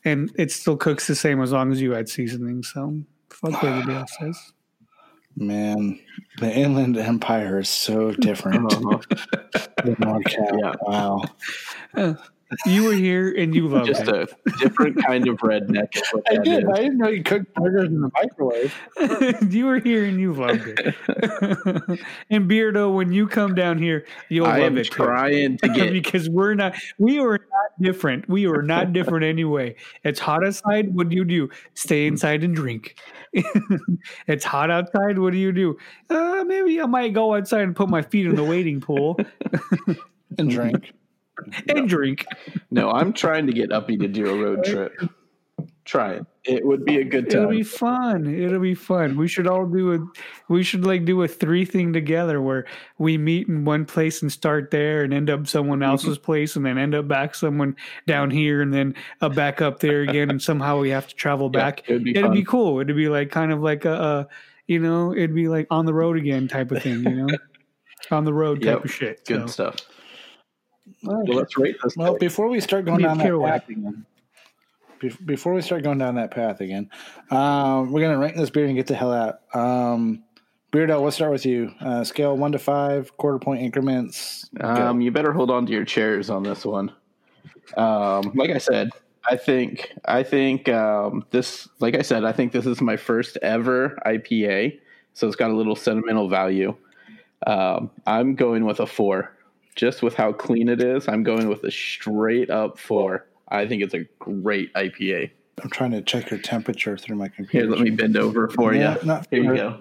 and 0.05 0.31
it 0.37 0.51
still 0.51 0.77
cooks 0.77 1.07
the 1.07 1.15
same 1.15 1.41
as 1.43 1.53
long 1.53 1.73
as 1.73 1.81
you 1.81 1.95
add 1.95 2.09
seasoning. 2.09 2.63
So 2.63 3.03
fuck 3.31 3.53
what 3.63 3.65
everybody 3.65 3.99
else 3.99 4.13
says. 4.19 4.53
Man, 5.37 5.99
the 6.39 6.53
Inland 6.53 6.99
Empire 6.99 7.61
is 7.61 7.69
so 7.69 8.13
different 8.13 8.69
than 8.71 9.97
NorCal. 9.97 10.61
Yeah. 10.61 10.75
Wow. 10.83 11.23
Uh, 11.95 12.15
You 12.67 12.85
were 12.85 12.93
here 12.93 13.33
and 13.37 13.55
you 13.55 13.69
loved 13.69 13.87
Just 13.87 14.09
it. 14.09 14.31
a 14.47 14.51
different 14.59 15.03
kind 15.05 15.27
of 15.29 15.37
redneck. 15.39 15.89
I 16.31 16.37
did. 16.39 16.65
is. 16.65 16.69
I 16.71 16.77
didn't 16.83 16.99
know 16.99 17.09
you 17.09 17.23
cooked 17.23 17.53
burgers 17.55 17.89
in 17.89 18.01
the 18.01 18.11
microwave. 18.15 18.75
you 19.53 19.67
were 19.67 19.79
here 19.79 20.05
and 20.05 20.21
you 20.21 20.33
loved 20.33 20.63
it. 20.67 20.95
and 22.31 22.49
Beardo, 22.51 22.95
when 22.95 23.13
you 23.13 23.27
come 23.27 23.55
down 23.55 23.79
here, 23.79 24.07
you'll 24.29 24.47
I 24.47 24.59
love 24.59 24.73
am 24.73 24.79
it 24.79 24.85
too. 24.85 25.05
trying 25.05 25.57
to 25.59 25.69
get. 25.75 25.93
because 25.93 26.29
we're 26.29 26.55
not 26.55 26.75
we 26.99 27.19
are 27.19 27.39
not 27.39 27.83
different. 27.83 28.29
We 28.29 28.47
are 28.47 28.63
not 28.63 28.93
different 28.93 29.25
anyway. 29.25 29.75
It's 30.05 30.21
hot 30.21 30.47
outside. 30.47 30.95
What 30.95 31.09
do 31.09 31.17
you 31.17 31.25
do? 31.25 31.49
Stay 31.75 32.07
inside 32.07 32.45
and 32.45 32.55
drink. 32.55 32.97
it's 34.27 34.45
hot 34.45 34.71
outside. 34.71 35.19
What 35.19 35.33
do 35.33 35.39
you 35.39 35.53
do? 35.53 35.77
Uh, 36.11 36.45
maybe 36.47 36.81
I 36.81 36.87
might 36.87 37.13
go 37.15 37.35
outside 37.35 37.63
and 37.63 37.75
put 37.75 37.89
my 37.89 38.03
feet 38.03 38.27
in 38.27 38.35
the 38.35 38.45
wading 38.45 38.81
pool 38.81 39.19
And 40.39 40.51
drink. 40.51 40.93
and 41.69 41.89
drink. 41.89 42.27
No, 42.71 42.91
I'm 42.91 43.13
trying 43.13 43.47
to 43.47 43.53
get 43.53 43.73
Uppy 43.73 43.97
to 43.99 44.09
do 44.09 44.27
a 44.31 44.43
road 44.43 44.65
trip. 44.65 44.93
Try 45.85 46.13
it. 46.15 46.27
It 46.45 46.65
would 46.65 46.85
be 46.85 46.99
a 47.01 47.05
good 47.05 47.29
time. 47.29 47.41
It'll 47.43 47.51
be 47.51 47.63
fun. 47.65 48.27
It'll 48.33 48.61
be 48.61 48.75
fun. 48.75 49.17
We 49.17 49.27
should 49.27 49.47
all 49.49 49.67
do 49.67 49.93
a 49.95 49.99
we 50.49 50.63
should 50.63 50.85
like 50.87 51.05
do 51.05 51.23
a 51.23 51.29
three 51.29 51.65
thing 51.65 51.93
together 51.93 52.41
where 52.41 52.67
we 52.99 53.19
meet 53.19 53.49
in 53.49 53.65
one 53.65 53.85
place 53.85 54.23
and 54.23 54.31
start 54.31 54.71
there 54.71 55.03
and 55.03 55.13
end 55.13 55.29
up 55.29 55.47
someone 55.49 55.83
else's 55.83 56.19
place 56.19 56.55
and 56.57 56.65
then 56.65 56.79
end 56.79 56.95
up 56.95 57.09
back 57.09 57.35
someone 57.35 57.75
down 58.07 58.31
here 58.31 58.63
and 58.63 58.73
then 58.73 58.95
uh, 59.21 59.29
back 59.29 59.61
up 59.61 59.81
there 59.81 60.03
again 60.03 60.31
and 60.31 60.41
somehow 60.41 60.79
we 60.81 60.91
have 60.91 61.09
to 61.09 61.15
travel 61.17 61.51
Yeah, 61.53 61.61
back. 61.61 61.89
it 61.89 61.93
would 61.95 62.05
be 62.05 62.17
It'd 62.17 62.33
be 62.33 62.45
cool. 62.45 62.79
It'd 62.81 62.95
be 62.97 63.09
like 63.09 63.31
kind 63.31 63.53
of 63.53 63.61
like 63.61 63.85
a, 63.85 63.93
a 63.93 64.29
you 64.69 64.79
know, 64.79 65.13
it'd 65.13 65.35
be 65.35 65.49
like 65.49 65.67
on 65.71 65.85
the 65.85 65.95
road 65.95 66.17
again 66.17 66.47
type 66.49 66.71
of 66.71 66.81
thing, 66.83 67.03
you 67.03 67.11
know? 67.27 67.27
on 68.13 68.25
the 68.25 68.33
road 68.33 68.63
type 68.63 68.77
Yep. 68.77 68.85
of 68.85 68.93
shit. 68.93 69.25
Good 69.27 69.41
So, 69.51 69.71
stuff. 69.71 69.77
Well, 71.03 71.25
let's 71.25 71.57
rate 71.57 71.77
this. 71.83 71.97
Well, 71.97 72.13
thing. 72.13 72.19
before 72.19 72.49
we 72.49 72.61
start 72.61 72.85
going 72.85 72.99
Be 72.99 73.05
down 73.05 73.19
that 73.19 73.41
path 73.41 73.69
again, 73.69 74.07
before 75.25 75.53
we 75.53 75.63
start 75.63 75.83
going 75.83 75.99
down 75.99 76.15
that 76.17 76.31
path 76.31 76.61
again, 76.61 76.91
um, 77.31 77.93
we're 77.93 78.03
gonna 78.03 78.19
rank 78.19 78.37
this 78.37 78.51
beer 78.51 78.67
and 78.67 78.77
get 78.77 78.87
the 78.87 78.95
hell 78.95 79.13
out. 79.13 79.41
Um, 79.55 80.23
Beardo, 80.73 81.03
let's 81.03 81.17
start 81.17 81.33
with 81.33 81.45
you. 81.45 81.71
Uh, 81.81 82.03
scale 82.03 82.37
one 82.37 82.53
to 82.53 82.59
five, 82.59 83.15
quarter 83.19 83.39
point 83.39 83.63
increments. 83.63 84.49
Um, 84.61 85.01
you 85.01 85.11
better 85.11 85.33
hold 85.33 85.51
on 85.51 85.67
to 85.67 85.73
your 85.73 85.85
chairs 85.85 86.31
on 86.31 86.43
this 86.43 86.65
one. 86.65 86.91
Um, 87.77 88.33
like 88.35 88.51
I 88.51 88.59
said, 88.59 88.91
I 89.29 89.37
think 89.37 89.93
I 90.07 90.23
think 90.23 90.69
um, 90.69 91.27
this. 91.31 91.69
Like 91.81 91.95
I 91.95 92.03
said, 92.03 92.25
I 92.25 92.33
think 92.33 92.53
this 92.53 92.67
is 92.67 92.81
my 92.81 92.97
first 92.97 93.37
ever 93.43 93.99
IPA, 94.07 94.81
so 95.13 95.27
it's 95.27 95.37
got 95.37 95.51
a 95.51 95.55
little 95.55 95.77
sentimental 95.77 96.29
value. 96.29 96.75
Um, 97.47 97.91
I'm 98.07 98.35
going 98.35 98.65
with 98.65 98.81
a 98.81 98.87
four, 98.87 99.37
just 99.77 100.03
with 100.03 100.15
how 100.15 100.33
clean 100.33 100.69
it 100.69 100.83
is. 100.83 101.09
I'm 101.09 101.23
going 101.23 101.49
with 101.49 101.65
a 101.65 101.71
straight 101.71 102.51
up 102.51 102.79
four. 102.79 103.27
I 103.49 103.67
think 103.67 103.83
it's 103.83 103.95
a 103.95 104.05
great 104.19 104.73
IPA. 104.75 105.31
I'm 105.63 105.71
trying 105.71 105.91
to 105.93 106.01
check 106.03 106.31
your 106.31 106.41
temperature 106.41 106.97
through 106.97 107.17
my 107.17 107.29
computer. 107.29 107.67
Here, 107.67 107.77
computer. 107.77 107.85
let 107.85 107.91
me 107.91 107.97
bend 107.97 108.17
over 108.17 108.49
for 108.49 108.75
Yeah, 108.75 108.97
you. 109.01 109.07
not 109.07 109.27
Here 109.31 109.43
you 109.43 109.55
go. 109.55 109.79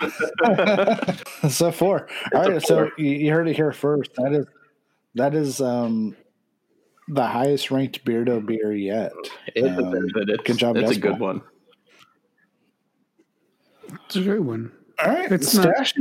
so 1.48 1.72
four. 1.72 2.08
All 2.34 2.46
a 2.46 2.52
right, 2.52 2.62
so 2.62 2.88
you, 2.96 3.10
you 3.10 3.32
heard 3.32 3.48
it 3.48 3.56
here 3.56 3.72
first. 3.72 4.14
That 4.14 4.32
is 4.32 4.46
that 5.16 5.34
is 5.34 5.60
um, 5.60 6.16
the 7.08 7.26
highest 7.26 7.72
ranked 7.72 8.04
Beardo 8.04 8.44
beer 8.44 8.72
yet. 8.72 9.12
It 9.56 9.64
Um, 9.64 9.76
deserves. 9.92 10.12
It's, 10.14 10.42
good 10.44 10.58
job, 10.58 10.76
It's 10.76 10.96
a 10.96 11.00
good 11.00 11.18
one. 11.18 11.40
It's 14.06 14.14
a 14.16 14.22
great 14.22 14.42
one. 14.42 14.70
All 15.00 15.08
right, 15.12 15.32
It's 15.32 15.54
not- 15.54 15.86
stash. 15.86 15.94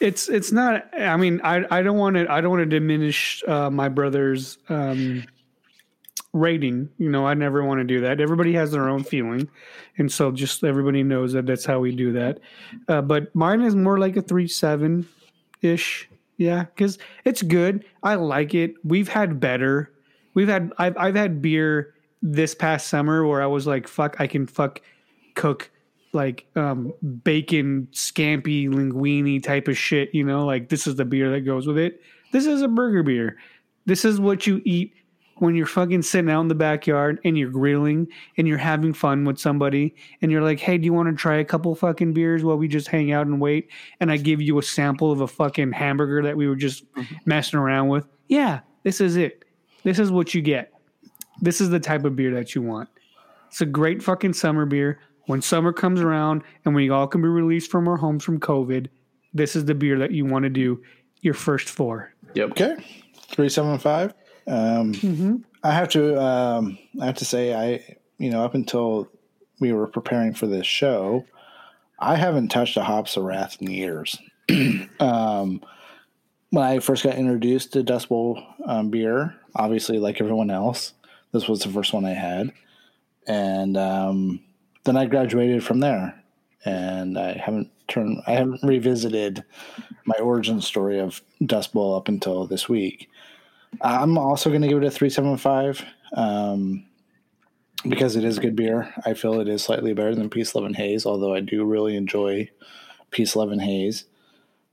It's 0.00 0.28
it's 0.28 0.52
not. 0.52 0.88
I 0.98 1.16
mean, 1.16 1.40
I 1.42 1.64
I 1.70 1.82
don't 1.82 1.98
want 1.98 2.16
to 2.16 2.30
I 2.30 2.40
don't 2.40 2.50
want 2.50 2.62
to 2.62 2.80
diminish 2.80 3.42
uh, 3.46 3.70
my 3.70 3.88
brother's 3.88 4.58
um, 4.68 5.24
rating. 6.32 6.90
You 6.98 7.10
know, 7.10 7.26
I 7.26 7.34
never 7.34 7.64
want 7.64 7.80
to 7.80 7.84
do 7.84 8.00
that. 8.00 8.20
Everybody 8.20 8.52
has 8.54 8.72
their 8.72 8.88
own 8.88 9.04
feeling, 9.04 9.48
and 9.96 10.10
so 10.10 10.32
just 10.32 10.64
everybody 10.64 11.02
knows 11.02 11.32
that 11.32 11.46
that's 11.46 11.64
how 11.64 11.80
we 11.80 11.94
do 11.94 12.12
that. 12.12 12.40
Uh, 12.88 13.02
but 13.02 13.34
mine 13.34 13.62
is 13.62 13.74
more 13.74 13.98
like 13.98 14.16
a 14.16 14.22
three 14.22 14.48
seven 14.48 15.08
ish. 15.62 16.08
Yeah, 16.36 16.64
because 16.64 16.98
it's 17.24 17.42
good. 17.42 17.84
I 18.02 18.16
like 18.16 18.54
it. 18.54 18.74
We've 18.82 19.08
had 19.08 19.38
better. 19.38 19.92
We've 20.34 20.48
had 20.48 20.72
I've 20.78 20.96
I've 20.98 21.14
had 21.14 21.40
beer 21.40 21.94
this 22.20 22.54
past 22.54 22.88
summer 22.88 23.26
where 23.26 23.42
I 23.42 23.46
was 23.46 23.66
like, 23.66 23.86
fuck, 23.86 24.16
I 24.18 24.26
can 24.26 24.46
fuck 24.46 24.80
cook 25.34 25.70
like 26.14 26.46
um 26.56 26.92
bacon 27.24 27.88
scampi 27.92 28.68
linguini 28.68 29.42
type 29.42 29.68
of 29.68 29.76
shit, 29.76 30.14
you 30.14 30.24
know, 30.24 30.44
like 30.44 30.68
this 30.68 30.86
is 30.86 30.96
the 30.96 31.04
beer 31.04 31.30
that 31.30 31.40
goes 31.40 31.66
with 31.66 31.78
it. 31.78 32.00
This 32.32 32.46
is 32.46 32.62
a 32.62 32.68
burger 32.68 33.02
beer. 33.02 33.36
This 33.86 34.04
is 34.04 34.18
what 34.20 34.46
you 34.46 34.62
eat 34.64 34.94
when 35.38 35.54
you're 35.54 35.66
fucking 35.66 36.02
sitting 36.02 36.30
out 36.30 36.40
in 36.42 36.48
the 36.48 36.54
backyard 36.54 37.18
and 37.24 37.36
you're 37.36 37.50
grilling 37.50 38.06
and 38.38 38.46
you're 38.46 38.58
having 38.58 38.92
fun 38.92 39.24
with 39.24 39.38
somebody 39.38 39.94
and 40.22 40.30
you're 40.30 40.42
like, 40.42 40.60
hey, 40.60 40.78
do 40.78 40.84
you 40.84 40.92
want 40.92 41.08
to 41.08 41.14
try 41.14 41.36
a 41.36 41.44
couple 41.44 41.74
fucking 41.74 42.12
beers 42.12 42.44
while 42.44 42.56
we 42.56 42.68
just 42.68 42.88
hang 42.88 43.12
out 43.12 43.26
and 43.26 43.40
wait? 43.40 43.68
And 44.00 44.12
I 44.12 44.16
give 44.16 44.40
you 44.40 44.58
a 44.58 44.62
sample 44.62 45.10
of 45.10 45.20
a 45.20 45.26
fucking 45.26 45.72
hamburger 45.72 46.22
that 46.22 46.36
we 46.36 46.46
were 46.46 46.56
just 46.56 46.84
messing 47.24 47.58
around 47.58 47.88
with. 47.88 48.06
Yeah, 48.28 48.60
this 48.84 49.00
is 49.00 49.16
it. 49.16 49.44
This 49.82 49.98
is 49.98 50.10
what 50.10 50.34
you 50.34 50.40
get. 50.40 50.72
This 51.40 51.60
is 51.60 51.70
the 51.70 51.80
type 51.80 52.04
of 52.04 52.16
beer 52.16 52.32
that 52.34 52.54
you 52.54 52.62
want. 52.62 52.88
It's 53.48 53.60
a 53.60 53.66
great 53.66 54.02
fucking 54.02 54.32
summer 54.32 54.66
beer. 54.66 55.00
When 55.26 55.40
summer 55.40 55.72
comes 55.72 56.00
around 56.00 56.42
and 56.64 56.74
we 56.74 56.90
all 56.90 57.06
can 57.06 57.22
be 57.22 57.28
released 57.28 57.70
from 57.70 57.88
our 57.88 57.96
homes 57.96 58.24
from 58.24 58.40
COVID, 58.40 58.88
this 59.32 59.56
is 59.56 59.64
the 59.64 59.74
beer 59.74 59.98
that 59.98 60.12
you 60.12 60.24
want 60.24 60.44
to 60.44 60.50
do 60.50 60.82
your 61.22 61.34
first 61.34 61.68
four. 61.68 62.12
Yep. 62.34 62.50
Okay, 62.50 62.76
three 63.28 63.48
seven 63.48 63.78
five. 63.78 64.14
Um, 64.46 64.92
Mm-hmm. 64.92 65.36
I 65.62 65.72
have 65.72 65.88
to. 65.90 66.22
Um, 66.22 66.78
I 67.00 67.06
have 67.06 67.16
to 67.16 67.24
say, 67.24 67.54
I 67.54 67.96
you 68.18 68.30
know, 68.30 68.44
up 68.44 68.54
until 68.54 69.08
we 69.60 69.72
were 69.72 69.86
preparing 69.86 70.34
for 70.34 70.46
this 70.46 70.66
show, 70.66 71.24
I 71.98 72.16
haven't 72.16 72.48
touched 72.48 72.76
a 72.76 72.84
hops 72.84 73.16
of 73.16 73.24
wrath 73.24 73.56
in 73.60 73.70
years. 73.70 74.18
um, 75.00 75.62
when 76.50 76.64
I 76.64 76.78
first 76.80 77.02
got 77.02 77.16
introduced 77.16 77.72
to 77.72 77.82
Dust 77.82 78.10
Bowl 78.10 78.40
um, 78.66 78.90
beer, 78.90 79.34
obviously, 79.56 79.98
like 79.98 80.20
everyone 80.20 80.50
else, 80.50 80.92
this 81.32 81.48
was 81.48 81.60
the 81.60 81.70
first 81.70 81.94
one 81.94 82.04
I 82.04 82.12
had, 82.12 82.52
and 83.26 83.76
um, 83.78 84.40
then 84.84 84.96
I 84.96 85.06
graduated 85.06 85.64
from 85.64 85.80
there, 85.80 86.22
and 86.64 87.18
I 87.18 87.32
haven't 87.34 87.70
turned. 87.88 88.22
I 88.26 88.32
haven't 88.32 88.62
revisited 88.62 89.44
my 90.06 90.16
origin 90.16 90.60
story 90.60 90.98
of 91.00 91.22
Dust 91.44 91.72
Bowl 91.72 91.94
up 91.94 92.08
until 92.08 92.46
this 92.46 92.68
week. 92.68 93.08
I'm 93.80 94.18
also 94.18 94.50
going 94.50 94.62
to 94.62 94.68
give 94.68 94.82
it 94.82 94.86
a 94.86 94.90
375 94.90 95.84
um, 96.16 96.84
because 97.88 98.16
it 98.16 98.24
is 98.24 98.38
good 98.38 98.56
beer. 98.56 98.92
I 99.04 99.14
feel 99.14 99.40
it 99.40 99.48
is 99.48 99.62
slightly 99.62 99.94
better 99.94 100.14
than 100.14 100.30
Peace 100.30 100.54
Love 100.54 100.64
and 100.64 100.76
Haze, 100.76 101.06
although 101.06 101.34
I 101.34 101.40
do 101.40 101.64
really 101.64 101.96
enjoy 101.96 102.50
Peace 103.10 103.34
Love 103.36 103.50
and 103.50 103.60
Haze. 103.60 104.04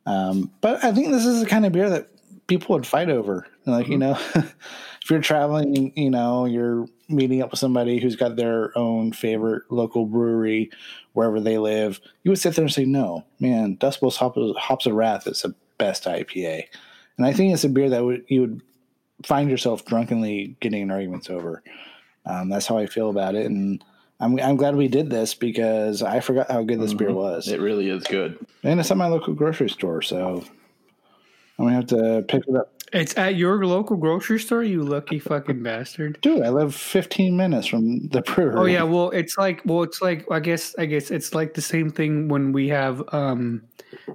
Um, 0.06 0.52
but 0.62 0.84
I 0.84 0.92
think 0.92 1.10
this 1.10 1.26
is 1.26 1.42
the 1.42 1.48
kind 1.48 1.66
of 1.66 1.72
beer 1.72 1.90
that 1.90 2.10
people 2.48 2.76
would 2.76 2.88
fight 2.88 3.10
over. 3.10 3.48
Like, 3.66 3.88
you 3.88 3.98
know, 3.98 4.18
if 4.36 5.10
you're 5.10 5.22
traveling, 5.22 5.94
you 5.96 6.10
know, 6.10 6.46
you're 6.46 6.88
meeting 7.12 7.42
up 7.42 7.52
with 7.52 7.60
somebody 7.60 8.00
who's 8.00 8.16
got 8.16 8.36
their 8.36 8.78
own 8.78 9.12
favorite 9.14 9.64
local 9.70 10.06
brewery 10.06 10.70
wherever 11.14 11.40
they 11.40 11.58
live, 11.58 12.00
you 12.24 12.32
would 12.32 12.40
sit 12.40 12.56
there 12.56 12.64
and 12.66 12.74
say, 12.74 12.86
no, 12.86 13.26
man, 13.40 13.76
Dust 13.76 14.00
Bowl's 14.02 14.18
Hops, 14.18 14.40
Hops 14.58 14.86
of 14.86 14.94
Wrath 14.94 15.28
is 15.28 15.42
the 15.42 15.54
best 15.78 16.06
IPA. 16.06 16.64
And 17.18 17.26
I 17.26 17.34
think 17.34 17.54
it's 17.54 17.64
a 17.64 17.70
beer 17.70 17.90
that 17.90 18.04
would 18.04 18.24
you 18.28 18.42
would 18.42 18.62
find 19.24 19.50
yourself 19.50 19.86
drunkenly 19.86 20.56
getting 20.62 20.82
in 20.84 20.92
arguments 20.92 21.30
over. 21.30 21.62
Um, 22.26 22.50
that's 22.50 22.66
how 22.68 22.78
I 22.78 22.86
feel 22.86 23.10
about 23.10 23.36
it, 23.36 23.46
and 23.48 23.84
I'm 24.20 24.40
I'm 24.40 24.56
glad 24.56 24.76
we 24.76 24.88
did 24.88 25.10
this 25.10 25.34
because 25.34 26.02
I 26.04 26.20
forgot 26.20 26.50
how 26.52 26.64
good 26.64 26.80
this 26.80 26.94
beer 26.94 27.12
was, 27.14 27.48
It 27.48 27.60
really 27.60 27.90
is 27.90 28.04
good. 28.04 28.38
and 28.64 28.80
it's 28.80 28.92
at 28.92 28.98
my 28.98 29.08
local 29.08 29.34
grocery 29.34 29.70
store. 29.70 30.02
So, 30.04 30.44
I'm 31.62 31.68
gonna 31.68 31.76
have 31.76 31.88
to 31.88 32.26
pick 32.28 32.48
it 32.48 32.56
up. 32.56 32.74
It's 32.94 33.18
at 33.18 33.36
your 33.36 33.66
local 33.66 33.96
grocery 33.96 34.40
store, 34.40 34.64
you 34.64 34.84
lucky 34.84 35.18
fucking 35.18 35.64
bastard. 35.64 36.20
Dude, 36.22 36.42
I 36.42 36.50
live 36.50 36.76
15 36.76 37.38
minutes 37.38 37.68
from 37.68 38.08
the 38.10 38.22
brewery. 38.22 38.56
Oh 38.58 38.66
yeah, 38.66 38.84
well 38.84 39.12
it's 39.12 39.38
like 39.38 39.62
well 39.64 39.84
it's 39.84 40.02
like 40.02 40.30
I 40.30 40.40
guess 40.40 40.76
I 40.78 40.86
guess 40.86 41.10
it's 41.12 41.34
like 41.34 41.54
the 41.54 41.62
same 41.62 41.90
thing 41.90 42.28
when 42.28 42.52
we 42.52 42.68
have 42.70 43.02
um 43.14 43.62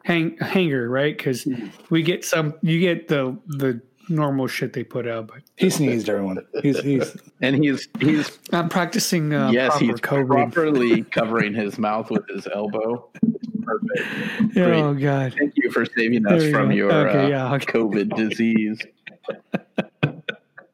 hang 0.05 0.37
Hangar, 0.39 0.89
right? 0.91 1.17
Cuz 1.17 1.47
we 1.89 2.03
get 2.03 2.25
some 2.25 2.55
you 2.63 2.79
get 2.81 3.09
the 3.09 3.39
the 3.47 3.81
normal 4.09 4.47
shit 4.47 4.73
they 4.75 4.85
put 4.85 5.09
out, 5.09 5.29
but 5.29 5.39
he 5.57 5.71
sneezed. 5.71 6.09
Everyone, 6.11 6.39
he's 6.63 6.79
he's 6.81 7.17
And 7.41 7.57
he's 7.57 7.89
he's 7.99 8.39
I'm 8.53 8.69
practicing 8.69 9.33
uh 9.33 9.51
yes, 9.53 9.71
proper 9.71 9.85
he's 9.85 10.01
COVID. 10.01 10.27
properly 10.27 11.03
covering 11.19 11.55
his 11.55 11.79
mouth 11.79 12.11
with 12.11 12.29
his 12.29 12.47
elbow. 12.55 13.09
Perfect. 13.67 14.57
Oh 14.59 14.95
god. 14.95 15.35
Thank 15.39 15.55
you 15.57 15.71
for 15.71 15.85
saving 15.85 16.27
us 16.27 16.45
you 16.45 16.53
from 16.53 16.69
go. 16.71 16.75
your 16.75 16.93
Okay, 16.93 17.25
uh, 17.25 17.29
yeah, 17.29 17.53
okay. 17.55 17.67
COVID 17.67 18.15
disease. 18.31 18.81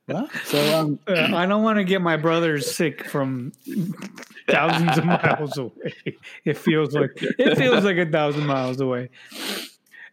well, 0.09 0.29
so 0.45 0.79
um, 0.79 0.99
Uh, 1.09 1.35
I 1.35 1.47
don't 1.47 1.63
want 1.63 1.79
to 1.79 1.85
get 1.85 2.03
my 2.03 2.17
brothers 2.17 2.75
sick 2.75 3.05
from 3.07 3.53
thousands 4.49 4.99
of 4.99 5.05
miles 5.07 5.57
away. 5.59 5.95
It 6.45 6.59
feels 6.59 6.95
like 6.95 7.11
it 7.17 7.57
feels 7.57 7.85
like 7.85 7.97
a 7.97 8.07
thousand 8.07 8.47
miles 8.47 8.81
away. 8.81 9.11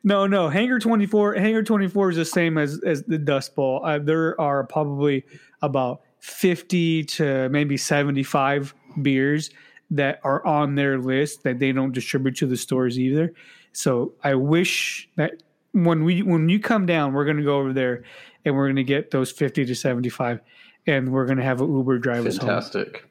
No, 0.04 0.26
no. 0.28 0.48
Hangar 0.48 0.80
twenty 0.80 1.06
four. 1.06 1.34
Hangar 1.34 1.64
twenty 1.64 1.88
four 1.90 2.10
is 2.10 2.16
the 2.16 2.26
same 2.26 2.58
as 2.58 2.80
as 2.86 3.04
the 3.04 3.18
Dust 3.18 3.56
Bowl. 3.56 3.82
Uh, 3.84 4.00
there 4.00 4.40
are 4.40 4.64
probably 4.64 5.26
about 5.62 6.02
fifty 6.20 7.04
to 7.04 7.50
maybe 7.50 7.76
seventy 7.76 8.24
five 8.24 8.74
beers 9.02 9.50
that 9.92 10.20
are 10.24 10.46
on 10.46 10.76
their 10.76 10.98
list 11.00 11.44
that 11.44 11.60
they 11.60 11.72
don't 11.72 11.92
distribute 11.94 12.36
to 12.38 12.46
the 12.46 12.58
stores 12.58 13.00
either. 13.00 13.34
So 13.74 14.14
I 14.24 14.36
wish 14.36 15.10
that 15.16 15.44
when 15.72 16.04
we 16.04 16.22
when 16.22 16.50
you 16.50 16.60
come 16.60 16.86
down, 16.86 17.14
we're 17.14 17.26
going 17.26 17.38
to 17.38 17.44
go 17.44 17.58
over 17.60 17.74
there 17.74 18.04
and 18.46 18.56
we're 18.56 18.66
going 18.68 18.76
to 18.78 18.84
get 18.84 19.12
those 19.12 19.32
fifty 19.32 19.66
to 19.66 19.76
seventy 19.76 20.10
five, 20.10 20.40
and 20.88 21.12
we're 21.12 21.26
going 21.26 21.38
to 21.38 21.44
have 21.44 21.62
an 21.62 21.72
Uber 21.76 22.00
drive 22.00 22.26
us 22.26 22.38
home. 22.38 22.48
Fantastic. 22.50 23.06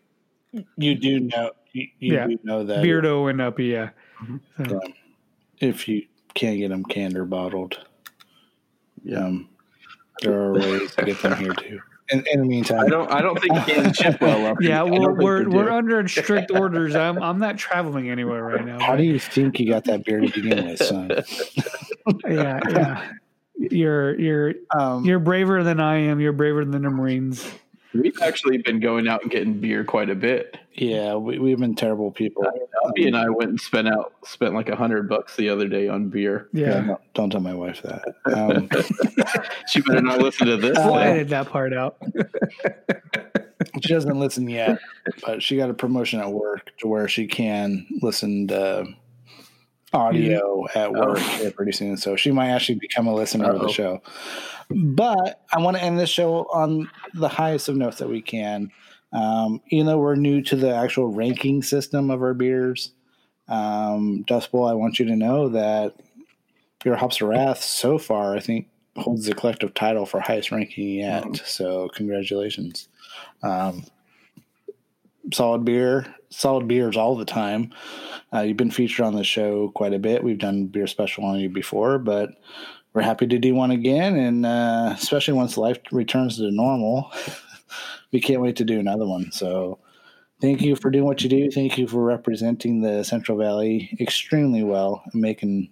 you 0.77 0.95
do 0.95 1.21
know 1.21 1.51
you, 1.73 1.89
you 1.99 2.15
Yeah. 2.15 2.27
do 2.27 2.39
know 2.43 2.65
that 2.65 2.85
Beardo 2.85 3.29
and 3.31 3.41
Uppy, 3.41 3.67
yeah. 3.67 3.91
So, 4.57 4.81
if 5.61 5.87
you 5.87 6.07
can't 6.35 6.59
get 6.59 6.69
them 6.69 6.85
canned 6.85 7.17
or 7.17 7.25
bottled, 7.25 7.79
um, 9.15 9.49
there 10.23 10.33
are 10.41 10.55
ways 10.55 10.95
to 10.97 11.05
get 11.05 11.21
them 11.23 11.37
here 11.39 11.53
too. 11.55 11.81
In, 12.11 12.25
in 12.33 12.41
the 12.41 12.47
meantime, 12.47 12.81
I 12.81 12.89
don't 12.89 13.13
I 13.13 13.21
don't 13.21 13.39
think 13.41 13.55
you 13.55 13.75
can 13.75 13.93
ship 13.93 14.21
well 14.21 14.47
up. 14.47 14.57
yeah, 14.61 14.81
I 14.81 14.85
we're 14.85 15.13
we're, 15.13 15.49
we're 15.49 15.71
under 15.71 16.07
strict 16.09 16.51
orders. 16.51 16.95
I'm 16.97 17.23
I'm 17.23 17.39
not 17.39 17.59
traveling 17.59 18.09
anywhere 18.11 18.43
right 18.43 18.65
now. 18.65 18.81
how 18.81 18.97
do 18.97 19.03
you 19.03 19.19
think 19.19 19.61
you 19.61 19.69
got 19.69 19.85
that 19.85 20.05
beer 20.05 20.21
to 20.21 20.31
begin 20.31 20.67
with, 20.67 20.83
son? 20.83 21.11
yeah, 22.29 22.61
yeah. 22.71 23.13
You're 23.57 24.19
you're 24.19 24.55
Um, 24.79 25.05
you're 25.05 25.19
braver 25.19 25.63
than 25.63 25.81
I 25.81 25.97
am. 25.97 26.21
You're 26.21 26.33
braver 26.33 26.65
than 26.65 26.83
the 26.83 26.91
Marines. 26.91 27.47
We've 27.95 28.21
actually 28.23 28.59
been 28.59 28.81
going 28.81 29.09
out 29.09 29.23
and 29.23 29.31
getting 29.31 29.61
beer 29.61 29.83
quite 29.83 30.11
a 30.11 30.15
bit. 30.15 30.59
yeah, 30.75 31.15
we, 31.15 31.39
we've 31.39 31.59
been 31.59 31.75
terrible 31.75 32.11
people. 32.11 32.45
Uppy 32.85 33.07
and 33.07 33.17
I 33.17 33.29
went 33.31 33.51
and 33.51 33.61
spent 33.61 33.89
out 33.89 34.13
spent 34.25 34.55
like 34.55 34.69
a 34.69 34.77
hundred 34.77 35.09
bucks 35.09 35.37
the 35.37 35.49
other 35.49 35.67
day 35.69 35.89
on 35.89 36.09
beer. 36.09 36.49
Yeah, 36.53 36.67
Yeah. 36.69 36.81
no, 36.83 37.01
don't 37.15 37.31
tell 37.31 37.41
my 37.41 37.55
wife 37.55 37.83
that. 37.83 38.05
Um, 38.33 38.69
She 39.69 39.81
better 39.83 40.01
not 40.03 40.21
listen 40.21 40.47
to 40.49 40.57
this. 40.57 40.77
We'll 40.79 40.97
edit 40.99 41.29
that 41.31 41.49
part 41.49 41.73
out. 41.75 41.97
she 43.83 43.93
doesn't 43.93 44.19
listen 44.19 44.49
yet, 44.49 44.79
but 45.25 45.43
she 45.43 45.57
got 45.57 45.71
a 45.71 45.75
promotion 45.75 46.21
at 46.21 46.31
work 46.33 46.71
to 46.79 46.89
where 46.89 47.09
she 47.09 47.27
can 47.27 47.87
listen 48.03 48.49
to 48.49 48.87
audio 49.93 50.67
at 50.75 50.93
work 50.93 51.19
here 51.19 51.51
pretty 51.51 51.73
soon. 51.73 51.97
So 51.97 52.17
she 52.17 52.31
might 52.31 52.49
actually 52.49 52.79
become 52.79 53.07
a 53.07 53.15
listener 53.15 53.51
of 53.51 53.57
Uh-oh. 53.57 53.67
the 53.67 53.73
show. 53.73 54.03
But 54.71 55.43
I 55.53 55.61
want 55.61 55.77
to 55.77 55.83
end 55.83 55.99
this 55.99 56.11
show 56.11 56.47
on 56.53 56.91
the 57.15 57.29
highest 57.29 57.69
of 57.69 57.77
notes 57.77 57.99
that 57.99 58.09
we 58.09 58.21
can. 58.21 58.71
Um, 59.13 59.63
even 59.71 59.87
though 59.87 59.99
we're 59.99 60.17
new 60.17 60.43
to 60.43 60.57
the 60.57 60.75
actual 60.75 61.09
ranking 61.09 61.63
system 61.63 62.11
of 62.11 62.21
our 62.21 62.35
beers, 62.35 62.93
um, 63.49 64.25
Dust 64.27 64.53
Bowl, 64.53 64.67
I 64.67 64.75
want 64.75 64.99
you 64.99 65.07
to 65.07 65.17
know 65.17 65.49
that 65.49 65.95
your 66.85 66.97
Hops 66.97 67.21
of 67.21 67.29
Wrath 67.29 67.63
so 67.63 67.99
far, 67.99 68.37
I 68.37 68.41
think, 68.41 68.69
holds 68.97 69.25
the 69.25 69.35
collective 69.35 69.73
title 69.73 70.05
for 70.05 70.21
highest 70.21 70.51
ranking 70.53 70.89
yet. 70.99 71.37
So 71.47 71.89
congratulations. 71.95 72.89
Um, 73.43 73.85
solid 75.33 75.65
beer, 75.65 76.15
solid 76.31 76.69
beers 76.69 76.97
all 76.97 77.17
the 77.17 77.25
time. 77.25 77.73
Uh, 78.33 78.41
you've 78.41 78.57
been 78.57 78.71
featured 78.71 79.07
on 79.07 79.15
the 79.15 79.25
show 79.25 79.71
quite 79.75 79.95
a 79.95 79.99
bit. 79.99 80.23
We've 80.23 80.39
done 80.39 80.67
beer 80.67 80.87
special 80.87 81.25
on 81.25 81.41
you 81.41 81.49
before, 81.49 81.99
but 81.99 82.31
we're 82.93 83.03
happy 83.03 83.27
to 83.27 83.39
do 83.39 83.55
one 83.55 83.71
again, 83.71 84.17
and 84.17 84.47
uh, 84.47 84.95
especially 84.95 85.35
once 85.35 85.57
life 85.57 85.79
returns 85.93 86.37
to 86.37 86.51
normal, 86.51 87.13
we 88.13 88.21
can't 88.21 88.43
wait 88.43 88.57
to 88.57 88.65
do 88.65 88.81
another 88.81 89.07
one. 89.07 89.31
So, 89.31 89.79
thank 90.41 90.63
you 90.63 90.75
for 90.77 90.91
doing 90.91 91.05
what 91.05 91.23
you 91.23 91.29
do. 91.29 91.51
Thank 91.51 91.79
you 91.79 91.87
for 91.87 92.03
representing 92.03 92.81
the 92.81 93.05
Central 93.05 93.39
Valley 93.39 93.97
extremely 94.01 94.63
well 94.63 95.03
and 95.13 95.23
making 95.23 95.71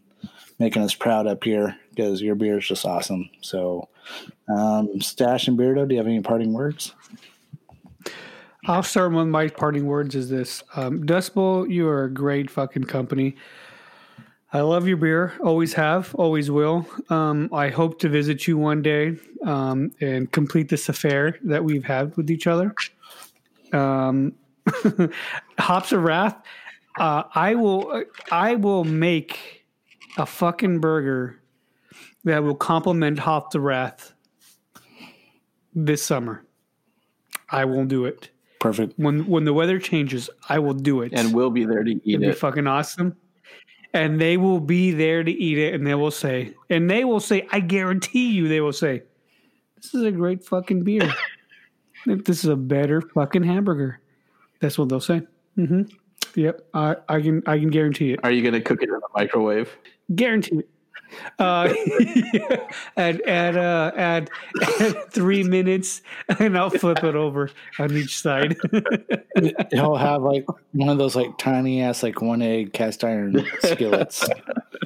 making 0.59 0.83
us 0.83 0.95
proud 0.95 1.27
up 1.27 1.45
here 1.45 1.77
because 1.91 2.23
your 2.23 2.35
beer 2.35 2.59
is 2.59 2.67
just 2.67 2.87
awesome. 2.87 3.29
So, 3.41 3.89
um, 4.49 5.01
Stash 5.01 5.49
and 5.49 5.59
Beardo, 5.59 5.87
do 5.87 5.95
you 5.95 5.99
have 5.99 6.07
any 6.07 6.21
parting 6.21 6.53
words? 6.53 6.95
I'll 8.69 8.83
start 8.83 9.13
with 9.13 9.29
my 9.29 9.47
parting 9.47 9.87
words 9.87 10.17
is 10.17 10.29
this. 10.29 10.65
Um, 10.75 11.07
Dust 11.07 11.37
Bowl, 11.37 11.71
you 11.71 11.87
are 11.87 12.03
a 12.03 12.11
great 12.11 12.51
fucking 12.51 12.85
company. 12.85 13.37
I 14.53 14.63
love 14.63 14.89
your 14.89 14.97
beer. 14.97 15.35
Always 15.41 15.73
have, 15.75 16.13
always 16.17 16.51
will. 16.51 16.85
Um, 17.09 17.49
I 17.53 17.69
hope 17.69 18.01
to 18.01 18.09
visit 18.09 18.49
you 18.49 18.59
one 18.59 18.83
day 18.83 19.19
um, 19.45 19.93
and 20.01 20.33
complete 20.33 20.69
this 20.69 20.89
affair 20.89 21.39
that 21.45 21.63
we've 21.63 21.85
had 21.85 22.17
with 22.17 22.29
each 22.29 22.49
other. 22.49 22.75
Um, 23.73 24.35
Hops 25.61 25.93
of 25.93 26.03
Wrath. 26.03 26.37
Uh, 26.99 27.23
I 27.37 27.55
will. 27.55 28.03
I 28.33 28.57
will 28.57 28.83
make 28.83 29.65
a 30.19 30.27
fucking 30.27 30.81
burger 30.81 31.41
that 32.25 32.43
will 32.43 32.57
complement 32.57 33.21
Hops 33.21 33.55
of 33.55 33.63
Wrath 33.63 34.13
this 35.73 36.03
summer. 36.03 36.45
I 37.49 37.65
will 37.65 37.85
do 37.85 38.07
it 38.07 38.31
Perfect. 38.59 38.95
when 38.97 39.27
when 39.27 39.45
the 39.45 39.53
weather 39.53 39.79
changes. 39.79 40.31
I 40.49 40.59
will 40.59 40.75
do 40.75 41.03
it 41.03 41.13
And 41.15 41.35
we'll 41.35 41.51
be 41.51 41.65
there 41.65 41.85
to 41.85 41.91
eat 41.91 42.03
It'd 42.07 42.21
be 42.21 42.33
fucking 42.33 42.67
awesome. 42.67 43.17
And 43.93 44.21
they 44.21 44.37
will 44.37 44.61
be 44.61 44.91
there 44.91 45.25
to 45.25 45.31
eat 45.31 45.57
it, 45.57 45.73
and 45.73 45.87
they 45.87 45.95
will 45.95 46.11
say, 46.11 46.53
and 46.69 46.91
they 46.91 47.05
will 47.05 47.21
say, 47.21 47.47
I 47.51 47.61
guarantee 47.61 48.31
you, 48.31 48.47
they 48.47 48.61
will 48.61 48.75
say, 48.75 49.03
this 49.77 49.95
is 49.95 50.03
a 50.03 50.11
great 50.11 50.45
fucking 50.45 50.83
beer. 50.83 51.15
this 52.07 52.45
is 52.45 52.51
a 52.51 52.57
better 52.57 53.01
fucking 53.01 53.45
hamburger. 53.45 54.01
That's 54.61 54.77
what 54.77 54.91
they'll 54.91 55.01
say. 55.01 55.23
Mm-hmm. 55.57 55.83
Yep, 56.35 56.69
I, 56.75 56.97
I 57.09 57.21
can 57.23 57.43
I 57.47 57.59
can 57.59 57.71
guarantee 57.71 58.13
it. 58.13 58.21
Are 58.23 58.31
you 58.31 58.43
going 58.43 58.55
to 58.55 58.61
cook 58.61 58.83
it 58.83 58.91
in 58.91 58.95
the 58.95 59.09
microwave? 59.15 59.75
Guarantee 60.15 60.59
it. 60.59 60.69
Uh, 61.39 61.73
add 62.97 63.21
add 63.23 63.57
uh, 63.57 63.93
add 63.97 64.31
add 64.81 65.11
three 65.13 65.43
minutes, 65.43 66.03
and 66.39 66.57
I'll 66.59 66.71
flip 66.71 67.03
it 67.05 67.15
over 67.15 67.51
on 67.79 67.93
each 67.97 68.19
side. 68.21 68.57
He'll 69.73 69.97
have 69.97 70.23
like 70.23 70.45
one 70.73 70.89
of 70.89 70.99
those 70.99 71.17
like 71.17 71.37
tiny 71.39 71.83
ass 71.83 72.03
like 72.03 72.21
one 72.21 72.43
egg 72.43 72.73
cast 72.73 73.05
iron 73.05 73.47
skillets 73.61 74.29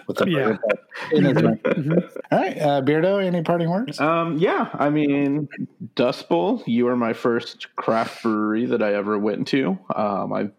with 0.06 0.20
a 0.20 0.28
Yeah. 0.30 0.44
burger 0.44 0.58
pot 0.58 0.78
in 1.12 1.24
his 1.24 1.42
mouth. 1.42 1.62
Mhm. 1.62 2.10
All 2.32 2.38
right, 2.38 2.58
uh, 2.58 2.82
Beardo, 2.82 3.22
any 3.24 3.42
parting 3.42 3.70
words? 3.70 4.00
Um, 4.00 4.38
yeah, 4.38 4.68
I 4.74 4.90
mean, 4.90 5.48
Dust 5.94 6.28
Bowl, 6.28 6.62
you 6.66 6.88
are 6.88 6.96
my 6.96 7.12
first 7.12 7.74
craft 7.76 8.22
brewery 8.22 8.66
that 8.66 8.82
I 8.82 8.94
ever 8.94 9.18
went 9.18 9.46
to. 9.48 9.78
Um, 9.94 10.32
I've 10.32 10.52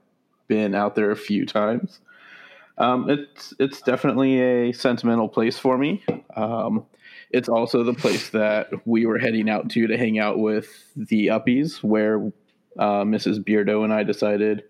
been 0.47 0.73
out 0.75 0.95
there 0.95 1.11
a 1.11 1.15
few 1.15 1.45
times. 1.45 1.99
Um, 2.77 3.09
it's 3.09 3.53
it's 3.59 3.81
definitely 3.81 4.39
a 4.39 4.71
sentimental 4.71 5.27
place 5.27 5.57
for 5.57 5.77
me. 5.77 6.03
Um, 6.35 6.85
it's 7.31 7.49
also 7.49 7.83
the 7.83 7.93
place 7.93 8.29
that 8.29 8.69
we 8.85 9.05
were 9.05 9.17
heading 9.17 9.49
out 9.49 9.69
to 9.71 9.87
to 9.87 9.97
hang 9.97 10.19
out 10.19 10.39
with 10.39 10.67
the 10.95 11.27
Uppies, 11.27 11.83
where 11.83 12.31
uh, 12.79 13.03
Mrs. 13.03 13.43
Beardo 13.43 13.83
and 13.83 13.93
I 13.93 14.03
decided 14.03 14.63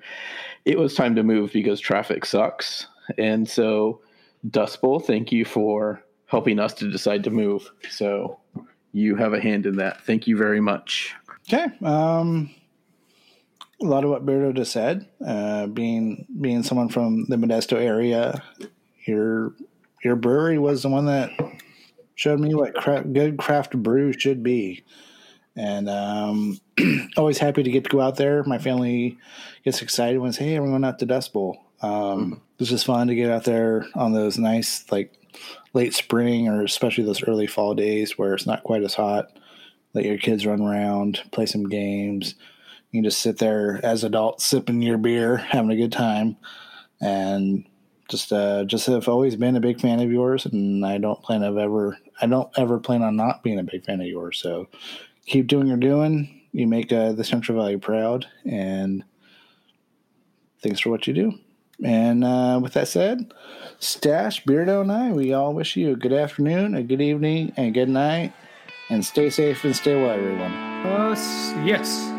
it 0.65 0.77
was 0.77 0.95
time 0.95 1.15
to 1.15 1.23
move 1.23 1.51
because 1.53 1.79
traffic 1.79 2.25
sucks. 2.25 2.87
And 3.17 3.47
so, 3.49 4.01
Dust 4.49 4.81
Bowl, 4.81 4.99
thank 4.99 5.31
you 5.31 5.45
for 5.45 6.03
helping 6.25 6.59
us 6.59 6.73
to 6.75 6.89
decide 6.89 7.23
to 7.25 7.29
move. 7.29 7.69
So, 7.89 8.39
you 8.93 9.15
have 9.15 9.33
a 9.33 9.41
hand 9.41 9.65
in 9.65 9.77
that. 9.77 10.01
Thank 10.05 10.27
you 10.27 10.37
very 10.37 10.61
much. 10.61 11.13
Okay. 11.47 11.67
Um, 11.83 12.53
a 13.81 13.85
lot 13.85 14.03
of 14.03 14.09
what 14.09 14.25
Beardo 14.25 14.55
just 14.55 14.71
said. 14.71 15.07
Uh, 15.25 15.67
being 15.67 16.25
being 16.39 16.63
someone 16.63 16.89
from 16.89 17.25
the 17.25 17.35
Modesto 17.35 17.77
area, 17.77 18.43
your 19.05 19.53
your 20.03 20.15
brewery 20.15 20.57
was 20.57 20.83
the 20.83 20.89
one 20.89 21.05
that 21.05 21.31
showed 22.15 22.39
me 22.39 22.53
what 22.53 22.75
good 23.13 23.37
craft 23.37 23.75
brew 23.75 24.13
should 24.13 24.43
be, 24.43 24.83
and 25.55 25.89
um, 25.89 26.59
always 27.17 27.37
happy 27.37 27.63
to 27.63 27.71
get 27.71 27.85
to 27.85 27.89
go 27.89 28.01
out 28.01 28.17
there. 28.17 28.43
My 28.43 28.57
family 28.57 29.17
gets 29.63 29.81
excited 29.81 30.19
when 30.19 30.33
say, 30.33 30.45
"Hey, 30.45 30.59
we're 30.59 30.67
going 30.67 30.83
out 30.83 30.99
to 30.99 31.05
Dust 31.05 31.33
Bowl." 31.33 31.57
Um, 31.81 32.41
It's 32.59 32.69
just 32.69 32.85
fun 32.85 33.07
to 33.07 33.15
get 33.15 33.31
out 33.31 33.43
there 33.43 33.85
on 33.95 34.13
those 34.13 34.37
nice 34.37 34.85
like 34.91 35.17
late 35.73 35.93
spring 35.93 36.47
or 36.47 36.63
especially 36.63 37.03
those 37.03 37.23
early 37.23 37.47
fall 37.47 37.73
days 37.73 38.17
where 38.17 38.33
it's 38.33 38.45
not 38.45 38.63
quite 38.63 38.83
as 38.83 38.93
hot. 38.93 39.31
Let 39.93 40.05
your 40.05 40.17
kids 40.17 40.45
run 40.45 40.61
around, 40.61 41.21
play 41.31 41.45
some 41.45 41.67
games. 41.67 42.35
You 42.91 43.01
just 43.01 43.21
sit 43.21 43.37
there 43.37 43.79
as 43.83 44.03
adults 44.03 44.45
sipping 44.45 44.81
your 44.81 44.97
beer, 44.97 45.37
having 45.37 45.71
a 45.71 45.77
good 45.77 45.91
time, 45.91 46.37
and 46.99 47.65
just 48.09 48.33
uh, 48.33 48.65
just 48.65 48.87
have 48.87 49.07
always 49.07 49.35
been 49.37 49.55
a 49.55 49.61
big 49.61 49.79
fan 49.79 50.01
of 50.01 50.11
yours, 50.11 50.45
and 50.45 50.85
I 50.85 50.97
don't 50.97 51.23
plan 51.23 51.43
of 51.43 51.57
ever 51.57 51.97
I 52.21 52.27
don't 52.27 52.49
ever 52.57 52.79
plan 52.79 53.01
on 53.01 53.15
not 53.15 53.43
being 53.43 53.59
a 53.59 53.63
big 53.63 53.85
fan 53.85 54.01
of 54.01 54.07
yours. 54.07 54.39
So 54.39 54.67
keep 55.25 55.47
doing 55.47 55.67
you're 55.67 55.77
doing. 55.77 56.41
You 56.51 56.67
make 56.67 56.91
uh, 56.91 57.13
the 57.13 57.23
Central 57.23 57.57
Valley 57.57 57.77
proud, 57.77 58.27
and 58.45 59.05
thanks 60.61 60.81
for 60.81 60.89
what 60.89 61.07
you 61.07 61.13
do. 61.13 61.33
And 61.83 62.23
uh, 62.23 62.59
with 62.61 62.73
that 62.73 62.89
said, 62.89 63.33
Stash, 63.79 64.43
Beardo, 64.43 64.81
and 64.81 64.91
I, 64.91 65.11
we 65.11 65.33
all 65.33 65.53
wish 65.53 65.75
you 65.75 65.93
a 65.93 65.95
good 65.95 66.13
afternoon, 66.13 66.75
a 66.75 66.83
good 66.83 67.01
evening, 67.01 67.53
and 67.57 67.73
good 67.73 67.89
night. 67.89 68.33
And 68.89 69.05
stay 69.05 69.29
safe 69.29 69.63
and 69.63 69.73
stay 69.73 69.95
well, 69.95 70.11
everyone. 70.11 70.51
Uh, 70.51 71.15
yes. 71.65 72.10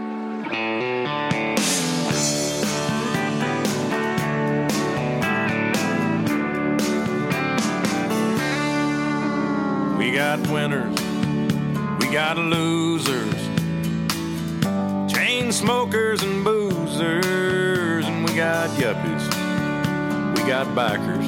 Winners, 10.53 11.01
we 11.99 12.12
got 12.12 12.37
losers, 12.37 13.35
chain 15.11 15.51
smokers 15.51 16.23
and 16.23 16.45
boozers, 16.45 18.05
and 18.05 18.29
we 18.29 18.35
got 18.37 18.69
yuppies, 18.77 19.25
we 20.37 20.43
got 20.47 20.67
bikers, 20.77 21.27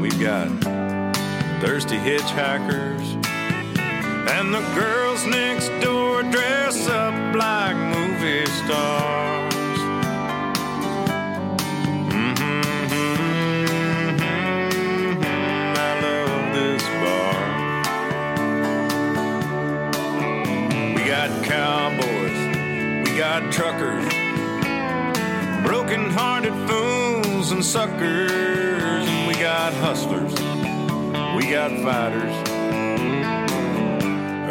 we've 0.00 0.20
got 0.20 0.48
thirsty 1.60 1.96
hitchhikers, 1.96 3.06
and 4.28 4.52
the 4.52 4.64
girls 4.74 5.24
next 5.26 5.68
door 5.80 6.24
dress 6.24 6.88
up 6.88 7.14
like 7.36 7.76
movie 7.76 8.46
stars. 8.46 9.17
Truckers, 23.52 24.04
broken 25.64 26.10
hearted 26.10 26.54
fools 26.68 27.52
and 27.52 27.64
suckers, 27.64 29.08
we 29.26 29.34
got 29.34 29.72
hustlers, 29.74 30.32
we 31.36 31.50
got 31.50 31.70
fighters, 31.82 32.34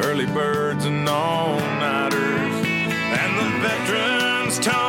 early 0.06 0.26
birds 0.28 0.86
and 0.86 1.08
all 1.10 1.60
nighters, 1.60 2.56
and 3.20 3.38
the 3.40 3.68
veterans 3.68 4.60
talk 4.60 4.87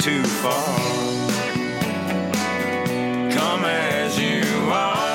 too 0.00 0.22
far. 0.22 0.78
Come 3.32 3.64
as 3.64 4.16
you 4.18 4.42
are. 4.70 5.08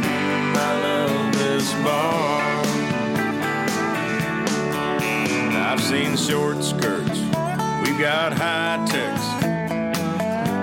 Mm-hmm. 0.00 0.56
I 0.56 0.80
love 0.82 1.32
this 1.34 1.72
bar. 1.84 2.40
I've 5.70 5.82
seen 5.82 6.16
short 6.16 6.64
skirts, 6.64 7.20
we've 7.84 7.98
got 8.00 8.32
high 8.32 8.82
techs, 8.88 9.26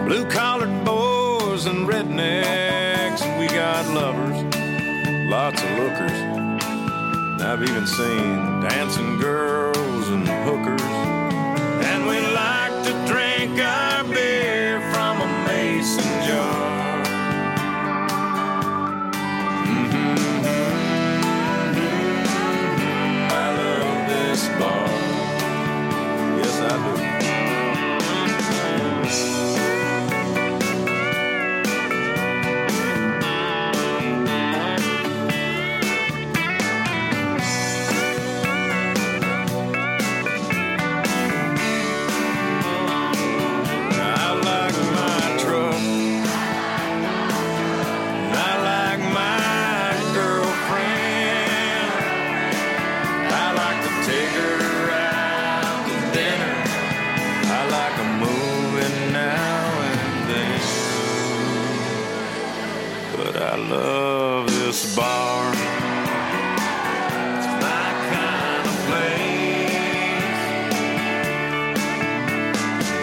blue 0.08 0.25
collared 0.25 0.84
boys 0.84 1.67
and 1.67 1.88
rednecks, 1.88 3.21
we 3.39 3.47
got 3.47 3.86
lovers, 3.93 4.43
lots 5.30 5.62
of 5.62 5.69
lookers. 5.77 6.47
I've 7.41 7.62
even 7.62 7.86
seen 7.86 8.60
dancing 8.62 9.17
girls 9.19 10.10
and 10.10 10.28
hookers. 10.28 10.82
And 11.89 12.08
we 12.08 12.19
like 12.34 12.84
to 12.86 13.12
drink 13.12 13.60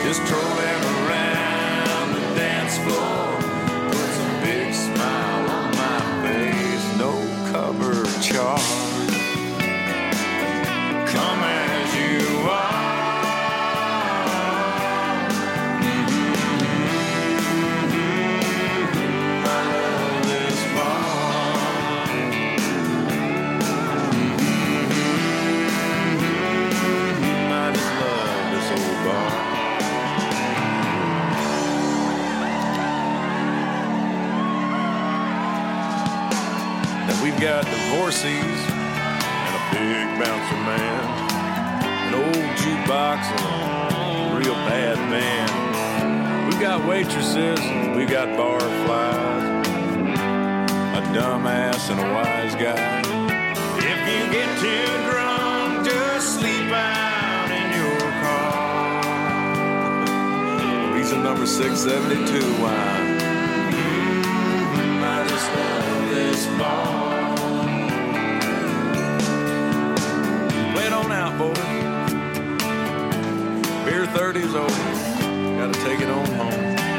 Just 0.05 0.27
trolling 0.27 0.54
party's 74.35 74.55
over. 74.57 75.59
Gotta 75.59 75.79
take 75.85 76.01
it 76.01 76.11
on 76.11 76.27
home. 76.27 76.94